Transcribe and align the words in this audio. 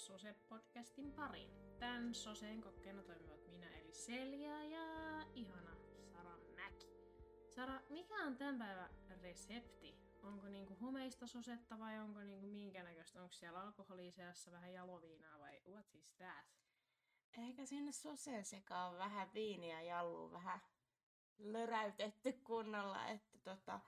Sose-podcastin 0.00 1.12
pariin. 1.12 1.50
Tämän 1.78 2.14
Soseen 2.14 2.60
kokkeena 2.60 3.02
toimivat 3.02 3.46
minä 3.48 3.70
eli 3.78 3.92
Selja 3.92 4.64
ja 4.64 4.86
ihana 5.34 5.76
Sara 6.12 6.36
Mäki. 6.56 6.86
Sara, 7.48 7.80
mikä 7.88 8.14
on 8.14 8.36
tämän 8.36 8.58
päivän 8.58 8.90
resepti? 9.22 9.94
Onko 10.22 10.48
niinku 10.48 10.74
homeista 10.74 11.26
sosetta 11.26 11.78
vai 11.78 11.98
onko 11.98 12.20
niinku 12.20 12.46
minkä 12.46 12.82
näköistä? 12.82 13.22
Onko 13.22 13.32
siellä 13.32 13.60
alkoholia 13.60 14.12
seassa 14.12 14.50
vähän 14.52 14.72
jaloviinaa 14.72 15.38
vai 15.38 15.60
what 15.68 15.94
is 15.94 16.14
that? 16.14 16.46
Ehkä 17.38 17.66
sinne 17.66 17.92
soseen 17.92 18.44
sekaan 18.44 18.98
vähän 18.98 19.34
viiniä 19.34 19.82
jalluun 19.82 20.32
vähän 20.32 20.60
löräytetty 21.38 22.32
kunnolla, 22.32 23.06
että 23.06 23.38
tota, 23.38 23.80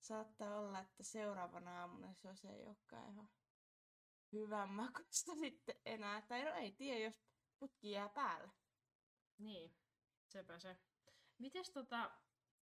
saattaa 0.00 0.58
olla, 0.58 0.80
että 0.80 1.02
seuraavana 1.02 1.80
aamuna 1.80 2.14
sose 2.14 2.48
ei 2.48 2.66
olekaan 2.66 3.08
ihan 3.12 3.28
hyvän 4.32 4.70
makusta 4.80 5.34
sitten 5.34 5.74
enää. 5.84 6.22
Tai 6.22 6.44
no 6.44 6.54
ei 6.54 6.72
tiedä, 6.72 7.04
jos 7.04 7.22
putki 7.58 7.90
jää 7.90 8.08
päälle. 8.08 8.52
Niin, 9.38 9.76
sepä 10.26 10.58
se. 10.58 10.76
Mites 11.38 11.70
tota, 11.70 12.10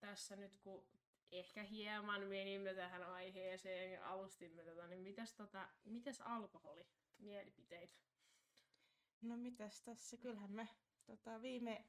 tässä 0.00 0.37
nyt 0.37 0.59
kun 0.59 0.87
ehkä 1.30 1.62
hieman 1.62 2.27
menimme 2.27 2.74
tähän 2.74 3.02
aiheeseen 3.02 3.92
ja 3.92 4.10
alustimme 4.10 4.62
tätä, 4.62 4.87
niin 4.87 5.00
mites, 5.00 5.34
tota, 5.34 5.68
mites 5.84 6.20
alkoholi? 6.20 6.87
Mielipiteitä? 7.18 7.95
No 9.23 9.37
mitäs 9.37 9.82
tässä, 9.82 10.16
kyllähän 10.16 10.52
me 10.52 10.68
tota, 11.06 11.43
viime 11.43 11.84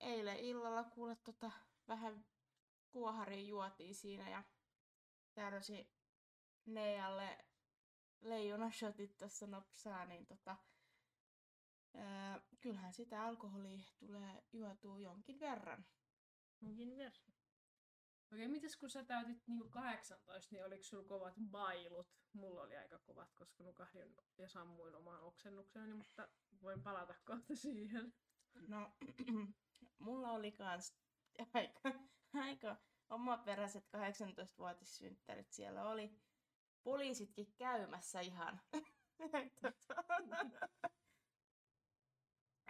eilen 0.00 0.38
illalla 0.38 0.84
kuule 0.84 1.16
tota, 1.16 1.50
vähän 1.88 2.26
kuoharia 2.90 3.44
juotiin 3.44 3.94
siinä 3.94 4.30
ja 4.30 4.42
tärsi 5.34 5.94
Neijalle 6.66 7.44
leijonashotit 8.24 9.16
tuossa 9.18 9.46
nopsaa, 9.46 10.06
niin 10.06 10.26
tota, 10.26 10.56
ää, 11.94 12.40
kyllähän 12.60 12.92
sitä 12.92 13.22
alkoholia 13.22 13.82
tulee 13.98 14.42
juotua 14.52 14.98
jonkin 14.98 15.40
verran. 15.40 15.86
Jonkin 16.60 16.96
verran. 16.96 17.34
Okei, 18.32 18.48
mites 18.48 18.76
kun 18.76 18.90
sä 18.90 19.04
täytit 19.04 19.46
niinku 19.46 19.68
18, 19.68 20.54
niin 20.54 20.64
oliko 20.64 20.84
sulla 20.84 21.08
kovat 21.08 21.34
bailut? 21.50 22.08
Mulla 22.32 22.62
oli 22.62 22.76
aika 22.76 22.98
kovat, 22.98 23.32
koska 23.34 23.64
nukahdin 23.64 24.16
ja 24.38 24.48
sammuin 24.48 24.94
omaan 24.94 25.22
oksennukseeni, 25.22 25.94
mutta 25.94 26.28
voin 26.62 26.82
palata 26.82 27.14
kohta 27.24 27.56
siihen. 27.56 28.14
No, 28.68 28.92
mulla 29.98 30.30
oli 30.30 30.52
kans 30.52 30.96
aika, 31.54 31.80
aika 32.34 32.76
omaperäiset 33.08 33.84
18-vuotissynttärit. 33.84 35.50
Siellä 35.50 35.88
oli 35.88 36.18
poliisitkin 36.84 37.54
käymässä 37.56 38.20
ihan. 38.20 38.60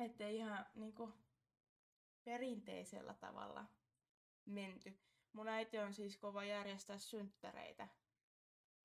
Että 0.04 0.28
ihan 0.28 0.66
niinku 0.74 1.12
perinteisellä 2.24 3.14
tavalla 3.14 3.64
menty. 4.44 4.98
Mun 5.32 5.48
äiti 5.48 5.78
on 5.78 5.94
siis 5.94 6.16
kova 6.16 6.44
järjestää 6.44 6.98
synttäreitä. 6.98 7.88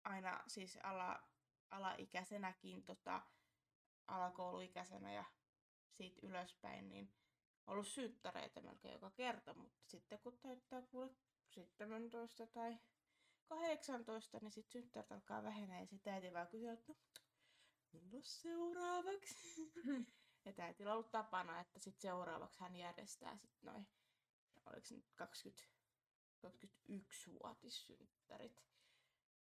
Aina 0.03 0.43
siis 0.47 0.77
ala, 0.83 1.23
alaikäisenäkin, 1.69 2.83
tota, 2.83 3.21
alakouluikäisenä 4.07 5.13
ja 5.13 5.23
siitä 5.91 6.27
ylöspäin, 6.27 6.89
niin 6.89 7.13
ollut 7.67 7.87
synttäreitä 7.87 8.61
melkein 8.61 8.93
joka 8.93 9.11
kerta, 9.11 9.53
mutta 9.53 9.79
sitten 9.85 10.19
kun 10.19 10.39
täyttää 10.39 10.81
kuule 10.81 11.09
17 11.49 12.47
tai 12.47 12.77
18, 13.49 14.39
niin 14.41 14.51
sitten 14.51 14.81
synttärit 14.81 15.11
alkaa 15.11 15.43
vähenee 15.43 15.79
ja 15.79 15.87
sitten 15.87 16.13
äiti 16.13 16.33
vaan 16.33 16.47
kysyy, 16.47 16.69
että 16.69 16.93
no, 16.93 16.99
milloin 17.93 18.23
seuraavaksi? 18.23 19.71
ja 20.45 20.53
äitillä 20.57 20.91
on 20.91 20.93
ollut 20.93 21.11
tapana, 21.11 21.59
että 21.59 21.79
sitten 21.79 22.01
seuraavaksi 22.01 22.59
hän 22.59 22.75
järjestää 22.75 23.37
sitten 23.37 23.73
noin, 23.73 23.87
oliko 24.65 24.85
se 24.85 24.95
nyt 24.95 25.11
20, 25.15 25.63
21-vuotissynttärit. 26.47 28.63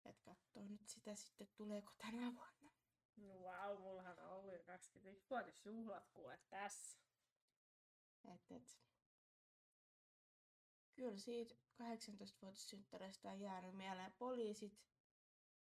Että 0.06 0.24
katsoo 0.24 0.66
nyt 0.66 0.88
sitä 0.88 1.16
sitten, 1.16 1.48
tuleeko 1.56 1.92
tänä 1.98 2.36
vuonna. 2.36 2.72
No 3.18 3.34
wow, 3.34 3.82
mullahan 3.82 4.20
on 4.20 4.30
ollut 4.30 4.54
jo 4.54 4.60
21-vuotisjuhlat 4.60 6.10
kuule 6.14 6.40
tässä. 6.50 6.98
Et, 8.34 8.52
et. 8.52 8.80
Kyllä 10.98 11.18
siitä 11.18 11.56
18-vuotissynttäreistä 11.78 13.32
on 13.32 13.40
jäänyt 13.40 13.76
mieleen 13.76 14.14
poliisit, 14.18 14.80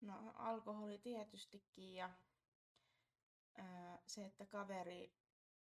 no 0.00 0.32
alkoholi 0.34 0.98
tietystikin 0.98 1.94
ja 1.94 2.10
ää, 3.54 4.02
se, 4.06 4.24
että 4.24 4.46
kaveri 4.46 5.14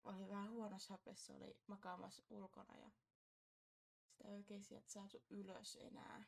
oli 0.04 0.30
vähän 0.30 0.52
huonossa 0.52 0.94
hapessa, 0.94 1.34
oli 1.34 1.62
makaamassa 1.68 2.24
ulkona 2.30 2.78
ja 2.78 2.90
sitä 4.08 4.28
ei 4.28 4.36
oikein 4.36 4.64
sieltä 4.64 4.90
saatu 4.90 5.18
ylös 5.30 5.78
enää. 5.82 6.24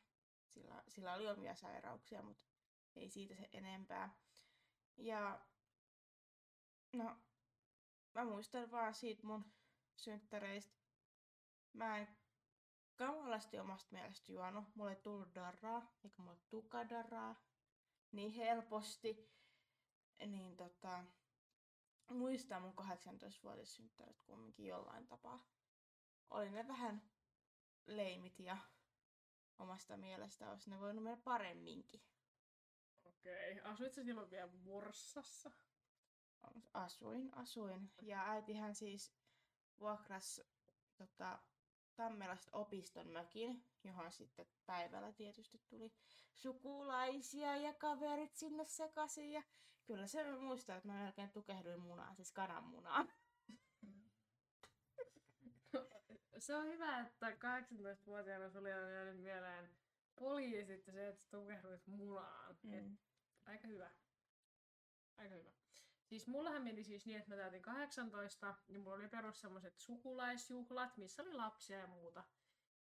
Sillä, 0.48 0.84
sillä 0.88 1.14
oli 1.14 1.28
omia 1.28 1.56
sairauksia, 1.56 2.22
mutta 2.22 2.48
ei 2.96 3.10
siitä 3.10 3.36
se 3.36 3.50
enempää. 3.54 4.18
Ja 4.98 5.42
no, 6.94 7.18
mä 8.14 8.26
muistan 8.26 8.72
vaan 8.72 8.94
siitä 8.94 9.28
mun 9.28 9.46
synttäreistä. 9.96 10.76
Mä 11.74 11.98
en 11.98 12.19
kamalasti 13.00 13.60
omasta 13.60 13.96
mielestä 13.96 14.32
juonut. 14.32 14.76
Mulle 14.76 14.92
ei 14.92 15.02
tullut 15.02 15.36
darraa, 15.36 15.98
eikä 16.04 16.22
mulle 16.22 16.38
tuka 16.50 16.90
darraa 16.90 17.36
niin 18.12 18.32
helposti. 18.32 19.30
Niin 20.26 20.58
tota, 20.58 21.04
muistan 22.10 22.62
mun 22.62 22.74
18-vuotias 22.78 23.76
synttärit 23.76 24.22
kumminkin 24.22 24.66
jollain 24.66 25.08
tapaa. 25.08 25.48
Oli 26.30 26.50
ne 26.50 26.68
vähän 26.68 27.02
leimit 27.88 28.40
ja 28.40 28.58
omasta 29.60 29.98
mielestä 29.98 30.50
olisi 30.50 30.70
ne 30.70 30.80
voinut 30.80 31.04
mennä 31.04 31.22
paremminkin. 31.24 32.02
Okei, 33.06 33.62
asuit 33.62 33.94
sä 33.94 34.04
silloin 34.04 34.32
vielä 34.32 34.52
Vorsassa? 34.66 35.52
Asuin, 36.74 37.34
asuin. 37.34 37.92
Ja 38.02 38.30
äitihän 38.30 38.76
siis 38.76 39.14
vuokras 39.80 40.42
tota, 40.98 41.40
Tammelasta 42.00 42.50
opiston 42.58 43.08
mökin, 43.08 43.66
johon 43.84 44.12
sitten 44.12 44.46
päivällä 44.66 45.12
tietysti 45.12 45.62
tuli 45.70 45.94
sukulaisia 46.34 47.58
ja 47.58 47.74
kaverit 47.74 48.36
sinne 48.36 48.66
sekaisin. 48.66 49.32
Ja 49.32 49.44
kyllä 49.86 50.08
se 50.08 50.32
muistaa, 50.32 50.76
että 50.78 50.88
mä 50.90 51.04
melkein 51.04 51.30
tukehduin 51.30 51.80
munaan, 51.80 52.16
siis 52.16 52.32
kananmunaan. 52.32 53.10
Se 56.38 56.56
on 56.56 56.66
hyvä, 56.66 57.00
että 57.00 57.30
18-vuotiaana 57.30 58.50
sulle 58.50 58.84
on 58.84 58.94
jäänyt 58.94 59.22
mieleen 59.22 59.70
poliisit 60.16 60.88
ja 60.88 60.94
se, 60.94 61.08
että 61.08 61.26
tukehduit 61.32 61.88
munaan. 61.88 62.58
Mm. 62.64 62.74
Et, 62.74 62.86
aika 63.46 63.68
hyvä. 63.68 63.90
Aika 65.18 65.36
hyvä. 65.36 65.59
Siis 66.10 66.28
mullahan 66.28 66.64
meni 66.64 66.84
siis 66.84 67.06
niin, 67.06 67.20
että 67.20 67.30
mä 67.30 67.36
täytin 67.36 67.62
18 67.62 68.56
ja 68.70 68.80
mulla 68.80 68.96
oli 68.96 69.08
perus 69.08 69.42
semmoset 69.42 69.78
sukulaisjuhlat, 69.78 70.98
missä 70.98 71.24
oli 71.24 71.34
lapsia 71.34 71.80
ja 71.80 71.88
muuta. 71.88 72.24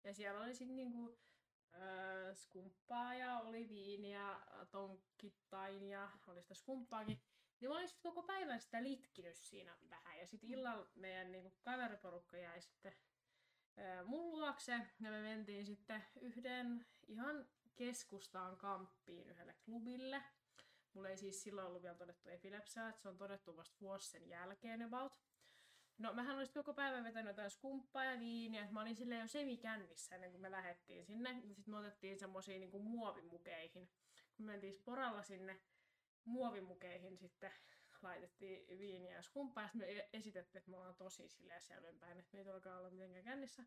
Ja 0.04 0.14
siellä 0.14 0.40
oli 0.40 0.54
sitten 0.54 0.76
niinku 0.76 1.18
äh, 1.74 2.36
skumppaa 2.36 3.14
ja 3.14 3.38
oli 3.38 3.68
viiniä 3.68 4.40
tonkkittain 4.70 5.84
ja 5.84 6.10
oli 6.26 6.42
sitä 6.42 6.54
skumppaakin. 6.54 7.20
Niin 7.60 7.70
mä 7.70 7.76
olin 7.76 7.88
sitten 7.88 8.12
koko 8.12 8.22
päivän 8.22 8.60
sitä 8.60 8.82
litkinyt 8.82 9.36
siinä 9.36 9.76
vähän. 9.90 10.18
Ja 10.18 10.26
sitten 10.26 10.50
illalla 10.50 10.88
meidän 10.94 11.32
niinku 11.32 11.52
kaveriporukka 11.62 12.36
jäi 12.36 12.62
sitten 12.62 12.92
äh, 13.78 14.06
mun 14.06 14.30
luokse 14.30 14.72
ja 15.00 15.10
me 15.10 15.20
mentiin 15.22 15.66
sitten 15.66 16.04
yhden 16.20 16.86
ihan 17.06 17.48
keskustaan 17.76 18.56
kamppiin 18.56 19.28
yhdelle 19.28 19.54
klubille. 19.64 20.22
Mulla 20.94 21.08
ei 21.08 21.16
siis 21.16 21.42
silloin 21.42 21.66
ollut 21.66 21.82
vielä 21.82 21.94
todettu 21.94 22.28
epilepsiaa, 22.28 22.88
että 22.88 23.02
se 23.02 23.08
on 23.08 23.18
todettu 23.18 23.56
vasta 23.56 23.76
vuosi 23.80 24.10
sen 24.10 24.28
jälkeen 24.28 24.82
about. 24.82 25.20
No 25.98 26.12
mähän 26.12 26.36
olisin 26.36 26.54
koko 26.54 26.74
päivän 26.74 27.04
vetänyt 27.04 27.30
jotain 27.30 27.50
skumppaa 27.50 28.04
ja 28.04 28.18
viiniä, 28.18 28.68
mä 28.70 28.80
olin 28.80 28.96
silleen 28.96 29.20
jo 29.20 29.28
semikännissä 29.28 30.14
ennen 30.14 30.30
kuin 30.30 30.40
me 30.40 30.50
lähdettiin 30.50 31.04
sinne. 31.04 31.42
Sitten 31.54 31.74
me 31.74 31.78
otettiin 31.78 32.18
semmosia 32.18 32.58
niinku 32.58 32.78
muovimukeihin. 32.78 33.90
Kun 34.36 34.46
me 34.46 34.52
mentiin 34.52 34.74
sporalla 34.74 35.22
sinne 35.22 35.60
muovimukeihin 36.24 37.18
sitten 37.18 37.52
laitettiin 38.02 38.78
viiniä 38.78 39.14
ja 39.14 39.22
skumppaa 39.22 39.64
ja 39.64 39.70
me 39.74 39.84
e- 39.84 40.08
esitettiin, 40.12 40.58
että 40.58 40.70
me 40.70 40.76
ollaan 40.76 40.96
tosi 40.96 41.28
silleen 41.28 41.62
selvempään, 41.62 42.18
että 42.18 42.30
me 42.32 42.38
ei 42.38 42.44
todellakaan 42.44 42.78
olla 42.78 42.90
mitenkään 42.90 43.24
kännissä. 43.24 43.64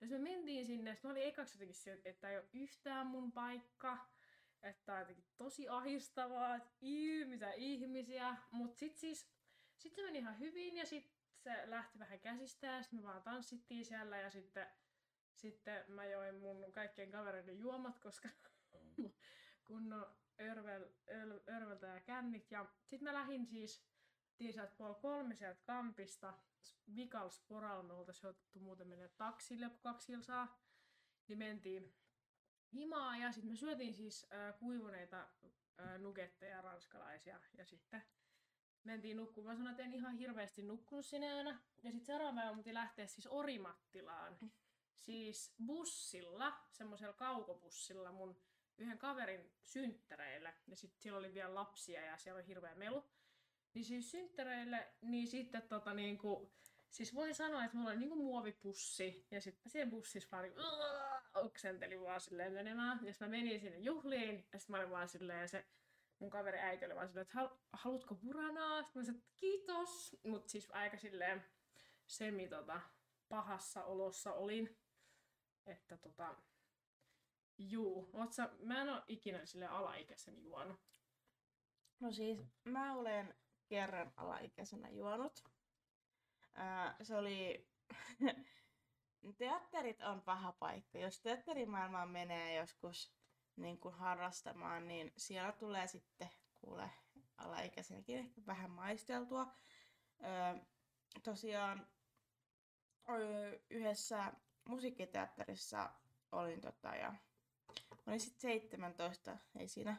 Ja 0.00 0.06
me 0.06 0.18
mentiin 0.18 0.66
sinne, 0.66 0.90
ja 0.90 0.96
mä 1.02 1.10
olin 1.10 1.22
ekaksi 1.22 1.54
jotenkin 1.54 2.00
että 2.04 2.30
ei 2.30 2.36
ole 2.36 2.48
yhtään 2.52 3.06
mun 3.06 3.32
paikka 3.32 4.13
että 4.64 4.92
on 4.92 4.98
jotenkin 4.98 5.24
tosi 5.36 5.68
ahistavaa, 5.68 6.56
että 6.56 6.76
mitä 7.26 7.52
ihmisiä. 7.52 8.36
Mutta 8.50 8.78
sitten 8.78 9.00
siis, 9.00 9.28
sit 9.76 9.94
se 9.94 10.02
meni 10.02 10.18
ihan 10.18 10.38
hyvin 10.38 10.76
ja 10.76 10.86
sitten 10.86 11.14
se 11.36 11.70
lähti 11.70 11.98
vähän 11.98 12.20
käsistä 12.20 12.66
ja 12.66 12.82
sitten 12.82 12.98
me 12.98 13.02
vaan 13.02 13.22
tanssittiin 13.22 13.84
siellä 13.84 14.18
ja 14.18 14.30
sitten, 14.30 14.66
sitten 15.34 15.84
mä 15.88 16.04
join 16.04 16.34
mun 16.34 16.72
kaikkien 16.72 17.10
kavereiden 17.10 17.58
juomat, 17.58 17.98
koska 17.98 18.28
kunnon 19.68 20.06
örvel, 20.40 20.88
ör, 21.08 21.40
örveltä 21.48 21.86
ja 21.86 22.00
kännit. 22.00 22.50
Ja 22.50 22.66
sitten 22.86 23.04
mä 23.04 23.14
lähdin 23.14 23.46
siis 23.46 23.84
sieltä 24.52 24.74
puoli 24.76 24.94
kolme 24.94 25.34
sieltä 25.34 25.62
kampista. 25.64 26.34
Vikal 26.96 27.30
Sporalla 27.30 27.82
me 27.82 27.92
oltaisiin 27.92 28.34
muuten 28.60 28.88
mennä 28.88 29.08
taksille, 29.08 29.70
kun 29.70 29.80
kaksi 29.80 30.06
kilsaa. 30.06 30.60
Niin 31.28 31.38
mentiin 31.38 31.94
himaa 32.74 33.16
ja 33.16 33.32
sitten 33.32 33.50
me 33.50 33.56
syötiin 33.56 33.94
siis 33.94 34.26
äh, 34.32 34.58
kuivuneita 34.58 35.28
äh, 35.80 35.98
nugetteja 35.98 36.62
ranskalaisia 36.62 37.40
ja 37.58 37.64
sitten 37.64 38.02
mentiin 38.84 39.16
nukkumaan. 39.16 39.54
Mä 39.54 39.56
sanoin, 39.56 39.70
että 39.70 39.82
en 39.82 39.94
ihan 39.94 40.16
hirveästi 40.16 40.62
nukkunut 40.62 41.06
sinä 41.06 41.34
yönä. 41.34 41.60
Ja 41.82 41.90
sitten 41.90 42.06
seuraava 42.06 42.34
päivä 42.34 42.52
muti 42.52 42.74
lähteä 42.74 43.06
siis 43.06 43.26
Orimattilaan. 43.30 44.38
Siis 44.96 45.54
bussilla, 45.66 46.52
semmoisella 46.70 47.12
kaukobussilla 47.12 48.12
mun 48.12 48.40
yhden 48.78 48.98
kaverin 48.98 49.52
synttäreille. 49.62 50.54
Ja 50.66 50.76
sitten 50.76 51.02
siellä 51.02 51.18
oli 51.18 51.34
vielä 51.34 51.54
lapsia 51.54 52.04
ja 52.04 52.16
siellä 52.16 52.38
oli 52.38 52.46
hirveä 52.46 52.74
melu. 52.74 53.04
Niin 53.74 53.84
siis 53.84 54.10
synttäreille, 54.10 54.94
niin 55.00 55.28
sitten 55.28 55.62
tota 55.62 55.94
niinku, 55.94 56.52
siis 56.90 57.14
voin 57.14 57.34
sanoa, 57.34 57.64
että 57.64 57.76
mulla 57.76 57.90
oli 57.90 57.98
niinku 57.98 58.16
muovipussi. 58.16 59.26
Ja 59.30 59.40
sitten 59.40 59.72
siihen 59.72 59.90
bussissa 59.90 60.28
vaan 60.32 60.42
niinku, 60.42 60.60
oksentelin 61.34 62.02
vaan 62.02 62.20
silleen 62.20 62.52
menemään. 62.52 63.00
Ja 63.02 63.12
sitten 63.12 63.28
mä 63.28 63.36
menin 63.36 63.60
sinne 63.60 63.78
juhliin. 63.78 64.48
Ja 64.52 64.58
sitten 64.58 64.74
mä 64.74 64.78
olin 64.78 64.90
vaan 64.90 65.08
silleen, 65.08 65.48
se 65.48 65.66
mun 66.18 66.30
kaveri 66.30 66.58
äiti 66.58 66.84
oli 66.84 66.94
vaan 66.94 67.08
silleen, 67.08 67.26
että 67.26 67.50
haluatko 67.72 68.14
buranaa? 68.14 68.82
Sitten 68.82 69.00
mä 69.00 69.04
sanoin, 69.04 69.22
että 69.22 69.32
kiitos. 69.36 70.16
Mut 70.24 70.48
siis 70.48 70.70
aika 70.70 70.96
silleen 70.98 71.44
semi 72.06 72.48
tota, 72.48 72.80
pahassa 73.28 73.84
olossa 73.84 74.32
olin. 74.32 74.78
Että 75.66 75.96
tota, 75.96 76.34
juu, 77.58 78.10
sä, 78.30 78.50
mä 78.58 78.82
en 78.82 78.88
oo 78.88 79.02
ikinä 79.08 79.46
sille 79.46 79.66
alaikäisen 79.66 80.42
juonut. 80.42 80.80
No 82.00 82.12
siis, 82.12 82.38
mä 82.64 82.94
olen 82.94 83.34
kerran 83.66 84.12
alaikäisenä 84.16 84.88
juonut. 84.90 85.44
Ää, 86.54 86.96
se 87.02 87.16
oli... 87.16 87.68
Teatterit 89.32 90.02
on 90.02 90.22
paha 90.22 90.52
paikka. 90.52 90.98
Jos 90.98 91.20
teatterimaailmaan 91.20 92.08
menee 92.08 92.56
joskus 92.56 93.12
niin 93.56 93.78
kuin 93.78 93.94
harrastamaan, 93.94 94.88
niin 94.88 95.12
siellä 95.16 95.52
tulee 95.52 95.86
sitten 95.86 96.30
kuule 96.60 96.90
alaikäisenäkin 97.36 98.18
ehkä 98.18 98.40
vähän 98.46 98.70
maisteltua. 98.70 99.52
Öö, 100.24 100.60
tosiaan 101.22 101.86
yhdessä 103.70 104.32
musiikkiteatterissa 104.68 105.90
olin 106.32 106.60
tota 106.60 106.88
ja 106.88 107.14
olin 108.06 108.20
sitten 108.20 108.40
17, 108.40 109.38
ei 109.58 109.68
siinä 109.68 109.96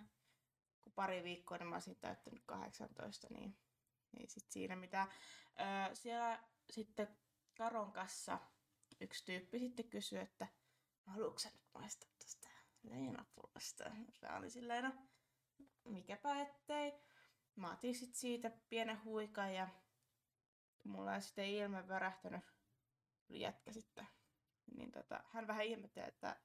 kun 0.82 0.94
pari 0.94 1.24
viikkoa, 1.24 1.58
niin 1.58 1.68
mä 1.68 1.76
olisin 1.76 1.96
täyttänyt 1.96 2.44
18, 2.46 3.28
niin 3.30 3.58
ei 4.20 4.28
sit 4.28 4.52
siinä 4.52 4.76
mitään. 4.76 5.08
Öö, 5.60 5.96
siellä 5.96 6.44
sitten 6.70 7.18
Karon 7.58 7.92
kanssa 7.92 8.40
yksi 9.02 9.26
tyyppi 9.26 9.60
sitten 9.60 9.90
kysyi, 9.90 10.20
että 10.20 10.48
haluatko 11.06 11.40
sä 11.40 11.50
nyt 11.50 11.68
maistaa 11.74 12.10
tästä 12.20 12.50
leenapullosta? 12.84 13.92
Mä 14.22 14.38
olin 14.38 14.52
silleen, 14.52 14.84
no, 14.84 14.92
mikäpä 15.86 16.42
ettei. 16.42 16.94
Mä 17.56 17.72
otin 17.72 17.96
sit 17.96 18.16
siitä 18.16 18.52
pienen 18.70 19.04
huikan 19.04 19.54
ja 19.54 19.68
mulla 20.84 21.12
on 21.14 21.22
sitten 21.22 21.50
ilme 21.50 21.88
värähtänyt 21.88 22.42
jätkä 23.30 23.72
sitten. 23.72 24.08
Niin 24.76 24.92
tota, 24.92 25.24
hän 25.28 25.48
vähän 25.48 25.66
ihmetteli, 25.66 26.08
että 26.08 26.40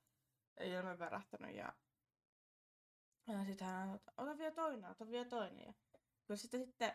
ei 0.56 0.70
ilme 0.70 0.98
värähtänyt 0.98 1.56
ja, 1.56 1.72
ja 3.26 3.44
sitten 3.44 3.66
hän 3.66 3.88
sanoi, 3.88 4.00
ota 4.16 4.38
vielä 4.38 4.54
toinen, 4.54 4.90
ota 4.90 5.08
vielä 5.08 5.28
toinen. 5.28 5.66
Ja 5.66 5.74
kyllä 6.24 6.38
sitten, 6.38 6.66
sitten 6.66 6.92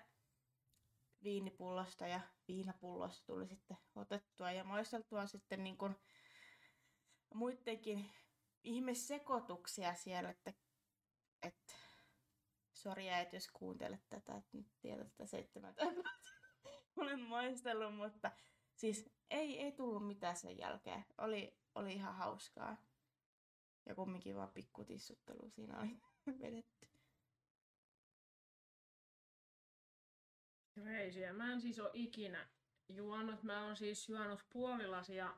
viinipullosta 1.25 2.07
ja 2.07 2.19
viinapullosta 2.48 3.25
tuli 3.25 3.48
sitten 3.48 3.77
otettua 3.95 4.51
ja 4.51 4.63
maisteltua 4.63 5.27
sitten 5.27 5.63
niin 5.63 5.77
kuin 5.77 5.95
muidenkin 7.33 8.10
ihmesekoituksia 8.63 9.94
siellä, 9.94 10.30
että, 10.30 10.54
että 11.44 11.74
sori 12.74 13.10
äiti, 13.10 13.36
jos 13.36 13.48
kuuntelet 13.54 14.10
tätä, 14.10 14.36
että 14.36 14.57
nyt 14.57 14.68
tiedät 14.81 15.07
tätä 15.07 15.25
seitsemän 15.25 15.75
olen 16.98 17.19
maistellut, 17.19 17.95
mutta 17.95 18.31
siis 18.75 19.10
ei, 19.30 19.60
ei 19.60 19.72
tullut 19.72 20.07
mitään 20.07 20.36
sen 20.36 20.57
jälkeen. 20.57 21.06
Oli, 21.18 21.57
oli 21.75 21.94
ihan 21.94 22.16
hauskaa. 22.16 22.77
Ja 23.86 23.95
kumminkin 23.95 24.36
vaan 24.36 24.51
pikkutissuttelu 24.54 25.50
siinä 25.50 25.80
oli 25.80 25.98
vedetty. 26.42 26.88
Reisiä. 30.83 31.33
Mä 31.33 31.54
en 31.54 31.62
siis 31.62 31.80
ole 31.80 31.89
ikinä 31.94 32.48
juonut. 32.89 33.44
Mä 33.44 33.66
oon 33.66 33.75
siis 33.75 34.10
juonut 34.10 34.45
puolilasia 34.50 35.38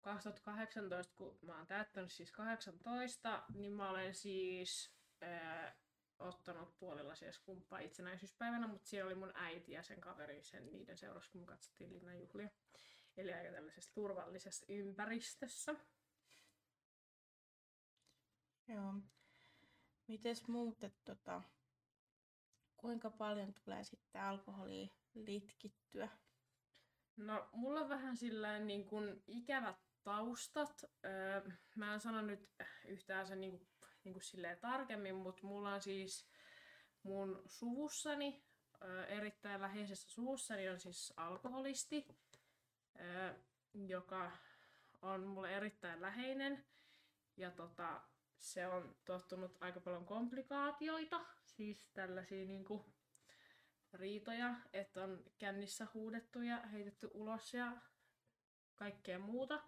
2018, 0.00 1.14
kun 1.16 1.38
mä 1.42 1.56
oon 1.56 1.66
täyttänyt 1.66 2.12
siis 2.12 2.32
18, 2.32 3.42
niin 3.54 3.72
mä 3.72 3.90
olen 3.90 4.14
siis 4.14 4.92
ää, 5.20 5.76
ottanut 6.18 6.78
puolilasia 6.78 7.32
skumppaa 7.32 7.78
itsenäisyyspäivänä, 7.78 8.66
mutta 8.66 8.88
siellä 8.88 9.06
oli 9.06 9.14
mun 9.14 9.32
äiti 9.34 9.72
ja 9.72 9.82
sen 9.82 10.00
kaveri 10.00 10.42
sen 10.42 10.72
niiden 10.72 10.96
seurassa, 10.96 11.32
kun 11.32 11.46
katsottiin 11.46 11.92
linnanjuhlia. 11.92 12.48
Eli 13.16 13.32
aika 13.32 13.52
tällaisessa 13.52 13.94
turvallisessa 13.94 14.66
ympäristössä. 14.68 15.74
Joo. 18.68 18.94
Mites 20.06 20.48
muuten 20.48 20.92
tota, 21.04 21.42
kuinka 22.76 23.10
paljon 23.10 23.54
tulee 23.54 23.84
sitten 23.84 24.22
alkoholia 24.22 24.88
litkittyä? 25.14 26.08
No, 27.16 27.48
mulla 27.52 27.80
on 27.80 27.88
vähän 27.88 28.16
sillä 28.16 28.58
niin 28.58 28.84
kuin 28.84 29.22
ikävät 29.26 29.76
taustat. 30.02 30.84
Öö, 31.04 31.50
mä 31.76 31.94
en 31.94 32.00
sano 32.00 32.22
nyt 32.22 32.50
yhtään 32.84 33.26
sen 33.26 33.40
niin 33.40 33.58
kuin, 33.58 33.68
niin 34.04 34.12
kuin 34.12 34.22
silleen 34.22 34.58
tarkemmin, 34.60 35.14
mutta 35.14 35.46
mulla 35.46 35.74
on 35.74 35.82
siis 35.82 36.28
mun 37.02 37.42
suvussani, 37.46 38.44
öö, 38.82 39.06
erittäin 39.06 39.60
läheisessä 39.60 40.10
suvussani 40.10 40.68
on 40.68 40.80
siis 40.80 41.12
alkoholisti, 41.16 42.06
öö, 43.00 43.34
joka 43.74 44.32
on 45.02 45.26
mulle 45.26 45.56
erittäin 45.56 46.02
läheinen. 46.02 46.66
Ja 47.36 47.50
tota, 47.50 48.00
se 48.38 48.66
on 48.66 48.96
tottunut 49.04 49.56
aika 49.60 49.80
paljon 49.80 50.06
komplikaatioita, 50.06 51.20
siis 51.44 51.90
tällaisia 51.94 52.46
niinku 52.46 52.84
riitoja, 53.92 54.54
että 54.72 55.04
on 55.04 55.24
kännissä 55.38 55.86
huudettu 55.94 56.42
ja 56.42 56.56
heitetty 56.56 57.10
ulos 57.14 57.54
ja 57.54 57.72
kaikkea 58.76 59.18
muuta. 59.18 59.62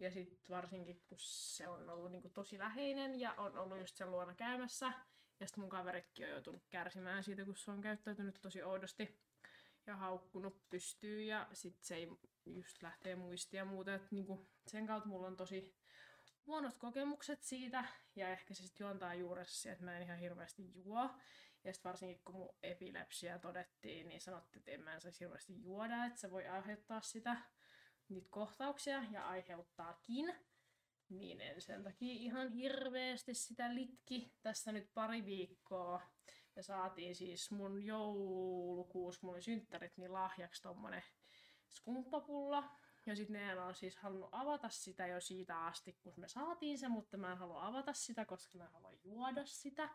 Ja 0.00 0.10
sitten 0.10 0.38
varsinkin, 0.48 1.02
kun 1.08 1.18
se 1.20 1.68
on 1.68 1.90
ollut 1.90 2.12
niinku 2.12 2.28
tosi 2.28 2.58
läheinen 2.58 3.20
ja 3.20 3.32
on 3.32 3.58
ollut 3.58 3.78
just 3.78 3.96
sen 3.96 4.10
luona 4.10 4.34
käymässä. 4.34 4.92
Ja 5.40 5.46
sitten 5.46 5.62
mun 5.62 5.70
kaveritkin 5.70 6.26
on 6.26 6.32
joutunut 6.32 6.62
kärsimään 6.70 7.24
siitä, 7.24 7.44
kun 7.44 7.56
se 7.56 7.70
on 7.70 7.80
käyttäytynyt 7.80 8.38
tosi 8.42 8.62
oudosti 8.62 9.20
ja 9.86 9.96
haukkunut 9.96 10.68
pystyy 10.68 11.22
ja 11.22 11.48
sitten 11.52 11.84
se 11.84 11.94
ei 11.94 12.08
just 12.46 12.82
lähtee 12.82 13.16
muistia 13.16 13.60
ja 13.60 13.64
muuta. 13.64 13.94
Et 13.94 14.12
niinku 14.12 14.48
sen 14.66 14.86
kautta 14.86 15.08
mulla 15.08 15.26
on 15.26 15.36
tosi 15.36 15.74
huonot 16.48 16.76
kokemukset 16.78 17.42
siitä, 17.42 17.84
ja 18.16 18.28
ehkä 18.28 18.54
se 18.54 18.62
sitten 18.62 18.84
juontaa 18.84 19.14
juuressa 19.14 19.60
siihen, 19.60 19.72
että 19.72 19.84
mä 19.84 19.96
en 19.96 20.02
ihan 20.02 20.18
hirveästi 20.18 20.72
juo. 20.74 21.10
Ja 21.64 21.72
sitten 21.72 21.90
varsinkin 21.90 22.20
kun 22.24 22.34
mun 22.34 22.54
epilepsia 22.62 23.38
todettiin, 23.38 24.08
niin 24.08 24.20
sanottiin, 24.20 24.60
että 24.60 24.70
en 24.70 24.80
mä 24.80 24.94
en 24.94 25.00
saisi 25.00 25.20
hirveästi 25.20 25.62
juoda, 25.62 26.04
että 26.04 26.20
se 26.20 26.30
voi 26.30 26.48
aiheuttaa 26.48 27.00
sitä, 27.00 27.36
niitä 28.08 28.28
kohtauksia, 28.30 29.04
ja 29.10 29.28
aiheuttaakin. 29.28 30.34
Niin 31.08 31.40
en 31.40 31.60
sen 31.60 31.84
takia 31.84 32.14
ihan 32.14 32.52
hirveästi 32.52 33.34
sitä 33.34 33.74
litki 33.74 34.32
tässä 34.42 34.72
nyt 34.72 34.90
pari 34.94 35.24
viikkoa. 35.24 36.02
Ja 36.56 36.62
saatiin 36.62 37.14
siis 37.16 37.50
mun 37.50 37.82
joulukuussa, 37.82 39.26
mun 39.26 39.42
synttärit, 39.42 39.96
niin 39.96 40.12
lahjaksi 40.12 40.62
tommonen 40.62 41.02
skumppapulla, 41.68 42.70
ja 43.08 43.16
sitten 43.16 43.36
ne 43.36 43.60
on 43.60 43.74
siis 43.74 43.96
halunnut 43.96 44.28
avata 44.32 44.68
sitä 44.68 45.06
jo 45.06 45.20
siitä 45.20 45.64
asti, 45.64 45.92
kun 45.92 46.14
me 46.16 46.28
saatiin 46.28 46.78
se, 46.78 46.88
mutta 46.88 47.16
mä 47.16 47.32
en 47.32 47.38
halua 47.38 47.66
avata 47.66 47.92
sitä, 47.92 48.24
koska 48.24 48.58
mä 48.58 48.68
haluan 48.68 48.98
juoda 49.04 49.46
sitä. 49.46 49.88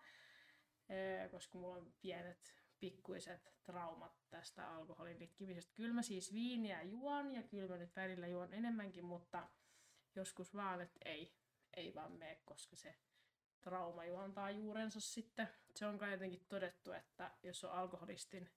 Koska 1.32 1.58
mulla 1.58 1.76
on 1.76 1.94
pienet 2.02 2.54
pikkuiset 2.80 3.54
traumat 3.64 4.22
tästä 4.30 4.70
alkoholin 4.70 5.18
ritkimisestä. 5.18 5.74
Kyllä 5.76 5.94
mä 5.94 6.02
siis 6.02 6.34
viiniä 6.34 6.82
juon 6.82 7.32
ja 7.32 7.44
kyllä 7.44 7.68
mä 7.68 7.78
nyt 7.78 7.96
välillä 7.96 8.28
juon 8.28 8.54
enemmänkin, 8.54 9.06
mutta 9.06 9.50
joskus 10.16 10.56
vaan, 10.56 10.82
että 10.82 11.00
ei, 11.06 11.34
ei 11.74 11.94
vaan 11.96 12.12
mene, 12.12 12.42
koska 12.46 12.76
se 12.76 12.96
trauma 13.62 14.06
juontaa 14.06 14.52
juurensa 14.52 15.00
sitten. 15.00 15.50
Se 15.76 15.86
on 15.86 15.98
kai 15.98 16.12
jotenkin 16.12 16.46
todettu, 16.50 16.92
että 16.92 17.32
jos 17.44 17.64
on 17.64 17.72
alkoholistin, 17.72 18.50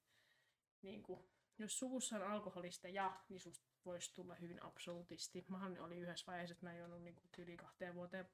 niin 0.82 1.02
kuin, 1.02 1.28
jos 1.58 1.78
suvussa 1.78 2.16
on 2.16 2.22
alkoholisteja, 2.22 3.20
niin 3.28 3.40
susta 3.40 3.65
voisi 3.86 4.14
tulla 4.14 4.34
hyvin 4.34 4.62
absolutisti. 4.62 5.44
Mähän 5.48 5.80
oli 5.80 5.98
yhdessä 5.98 6.26
vaiheessa, 6.26 6.52
että 6.52 6.66
mä 6.66 6.72
en 6.72 6.78
juonut 6.78 7.02
niin 7.02 7.22
yli 7.38 7.56
kahteen 7.56 7.94
vuoteen 7.94 8.28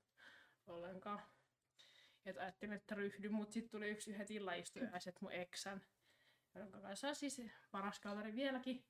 ollenkaan. 0.66 1.22
Et 2.26 2.36
ajattelin, 2.36 2.74
että 2.74 2.94
ryhdy, 2.94 3.28
mutta 3.28 3.52
sitten 3.52 3.70
tuli 3.70 3.88
yksi 3.88 4.10
yhdet 4.10 4.30
illaistuajaiset 4.30 5.20
mun 5.20 5.32
eksän 5.32 5.82
jonka 6.54 6.80
kanssa 6.80 7.08
on 7.08 7.16
siis 7.16 7.42
paras 7.70 8.00
kaveri 8.00 8.36
vieläkin, 8.36 8.84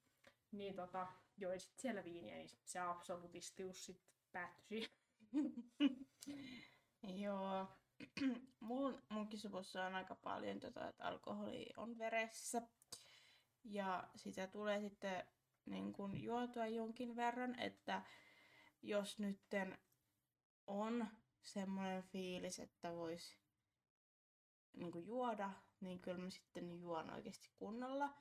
niin 0.53 0.77
tota, 0.77 1.07
join 1.37 1.61
sit 1.61 1.79
siellä 1.79 2.05
viiniä, 2.05 2.35
niin 2.35 2.51
se 2.65 2.79
absolutistius 2.79 3.85
sit 3.85 4.01
päättyi 4.33 4.91
Joo. 7.23 7.69
Mun, 8.61 9.03
munkin 9.09 9.39
suvussa 9.39 9.87
on 9.87 9.95
aika 9.95 10.15
paljon 10.15 10.61
tota, 10.61 10.89
että 10.89 11.05
alkoholi 11.05 11.67
on 11.77 11.99
veressä. 11.99 12.63
Ja 13.65 14.09
sitä 14.17 14.47
tulee 14.47 14.81
sitten 14.81 15.27
niin 15.67 15.93
kun 15.93 16.23
juotua 16.23 16.67
jonkin 16.67 17.17
verran, 17.17 17.59
että 17.59 18.03
jos 18.83 19.19
nytten 19.19 19.79
on 20.67 21.07
semmoinen 21.43 22.03
fiilis, 22.03 22.59
että 22.59 22.93
voisi 22.93 23.37
niin 24.73 25.07
juoda, 25.07 25.51
niin 25.81 26.01
kyllä 26.01 26.19
mä 26.19 26.31
sitten 26.31 26.81
juon 26.81 27.11
oikeasti 27.11 27.51
kunnolla. 27.57 28.15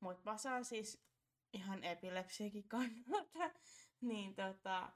Mutta 0.00 0.30
mä 0.30 0.38
saan 0.38 0.64
siis 0.64 1.04
ihan 1.52 1.84
epilepsiakin 1.84 2.68
kannalta, 2.68 3.50
niin 4.00 4.34
tota, 4.34 4.92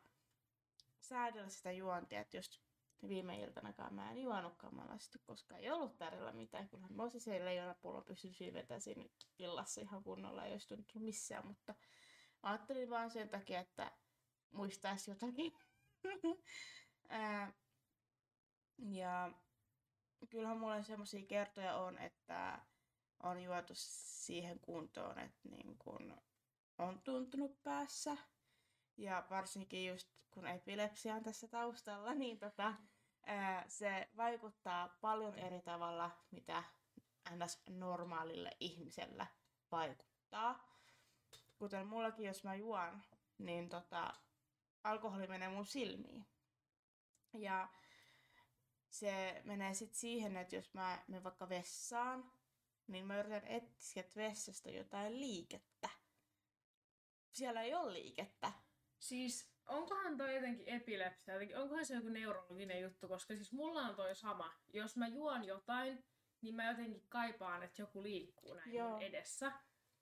säädellä 1.01 1.49
sitä 1.49 1.73
juontia, 1.73 2.21
että 2.21 2.37
jos 2.37 2.61
viime 3.09 3.41
iltanakaan 3.41 3.95
mä 3.95 4.11
en 4.11 4.23
juonutkaan 4.23 4.75
monesti, 4.75 5.19
koska 5.19 5.57
ei 5.57 5.71
ollut 5.71 5.99
tarjolla 5.99 6.33
mitään. 6.33 6.69
Kyllähän 6.69 6.93
mä 6.93 7.03
olisin 7.03 7.21
se 7.21 7.45
leijonapullo 7.45 8.03
pystyisi 8.03 8.53
vetämään 8.53 8.81
siinä 8.81 9.05
illassa 9.39 9.81
ihan 9.81 10.03
kunnolla, 10.03 10.45
ei 10.45 10.53
olisi 10.53 10.69
tuntunut 10.69 11.05
missään, 11.05 11.47
mutta 11.47 11.75
ajattelin 12.43 12.91
vaan 12.91 13.11
sen 13.11 13.29
takia, 13.29 13.61
että 13.61 13.93
muistaisi 14.51 15.11
jotakin. 15.11 15.53
ja 19.01 19.33
kyllähän 20.31 20.59
mulla 20.59 20.83
semmoisia 20.83 21.27
kertoja 21.27 21.77
on, 21.77 21.99
että 21.99 22.59
on 23.23 23.43
juotu 23.43 23.73
siihen 23.77 24.61
kuntoon, 24.61 25.19
että 25.19 25.49
niin 25.49 25.79
kun 25.79 26.17
on 26.79 27.03
tuntunut 27.03 27.63
päässä. 27.63 28.17
Ja 28.97 29.27
varsinkin 29.31 29.87
just 29.87 30.09
kun 30.31 30.47
epilepsia 30.47 31.15
on 31.15 31.23
tässä 31.23 31.49
taustalla, 31.49 32.15
niin 32.15 32.39
tota, 32.39 32.75
se 33.69 34.09
vaikuttaa 34.17 34.89
paljon 35.01 35.39
eri 35.39 35.61
tavalla, 35.61 36.11
mitä 36.31 36.65
ns. 37.31 37.63
normaalille 37.69 38.57
ihmisellä 38.61 39.27
vaikuttaa. 39.71 40.73
Kuten 41.57 41.87
mullakin, 41.87 42.27
jos 42.27 42.45
mä 42.45 42.55
juon, 42.55 43.03
niin 43.39 43.69
tota, 43.69 44.15
alkoholi 44.85 45.27
menee 45.27 45.49
mun 45.49 45.67
silmiin. 45.67 46.27
Ja 47.33 47.69
se 48.91 49.43
menee 49.45 49.75
sitten 49.75 49.99
siihen, 49.99 50.37
että 50.37 50.57
jos 50.57 50.75
mä 50.75 51.05
menen 51.09 51.25
vaikka 51.25 51.49
vessaan, 51.49 52.33
niin 52.87 53.07
mä 53.07 53.19
yritän 53.19 53.47
etsiä 53.47 54.05
vessasta 54.17 54.71
jotain 54.71 55.21
liikettä. 55.21 55.89
Siellä 57.33 57.63
ei 57.63 57.75
ole 57.75 57.93
liikettä. 57.93 58.53
Siis 58.99 59.52
onkohan 59.67 60.17
toi 60.17 60.35
jotenkin 60.35 60.69
epilepsia, 60.69 61.35
jotenkin, 61.35 61.59
onkohan 61.59 61.87
se 61.87 61.95
joku 61.95 62.09
neurologinen 62.09 62.81
juttu, 62.81 63.09
koska 63.09 63.35
siis 63.35 63.53
mulla 63.53 63.81
on 63.81 63.97
toi 63.97 64.15
sama. 64.15 64.53
Jos 64.73 64.97
mä 64.97 65.09
juon 65.09 65.45
jotain, 65.45 66.05
niin 66.41 66.55
mä 66.55 66.71
jotenkin 66.71 67.07
kaipaan, 67.09 67.63
että 67.63 67.83
joku 67.83 68.03
liikkuu 68.03 68.55
näin 68.55 68.75
Joo. 68.75 68.99
edessä. 68.99 69.53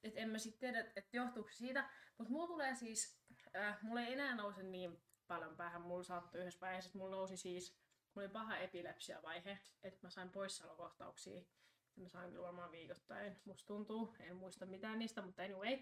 Että 0.03 0.21
en 0.21 0.31
mä 0.31 0.39
sitten 0.39 0.61
tiedä, 0.61 0.93
että 0.97 1.17
johtuuko 1.17 1.51
siitä. 1.53 1.91
Mutta 2.19 2.33
mulla 2.33 2.47
tulee 2.47 2.75
siis, 2.75 3.21
äh, 3.57 3.79
mulla 3.83 4.01
ei 4.01 4.13
enää 4.13 4.35
nouse 4.35 4.63
niin 4.63 5.03
paljon 5.27 5.57
päähän. 5.57 5.83
Mulla 5.83 6.03
saattoi 6.03 6.41
yhdessä 6.41 6.61
vaiheessa, 6.61 6.89
että 6.89 6.99
mulla 6.99 7.17
nousi 7.17 7.37
siis, 7.37 7.77
mulla 8.15 8.27
oli 8.27 8.33
paha 8.33 8.57
epilepsia-vaihe, 8.57 9.59
että 9.83 9.99
mä 10.03 10.11
sain 10.11 10.31
poissaolokohtauksia. 10.31 11.39
Että 11.39 12.01
mä 12.01 12.09
sain 12.09 12.43
varmaan 12.43 12.73
viikoittain, 12.73 13.41
musta 13.45 13.67
tuntuu. 13.67 14.17
En 14.21 14.37
muista 14.37 14.67
mitään 14.67 14.99
niistä, 14.99 15.23
mutta 15.23 15.43
anyway. 15.43 15.79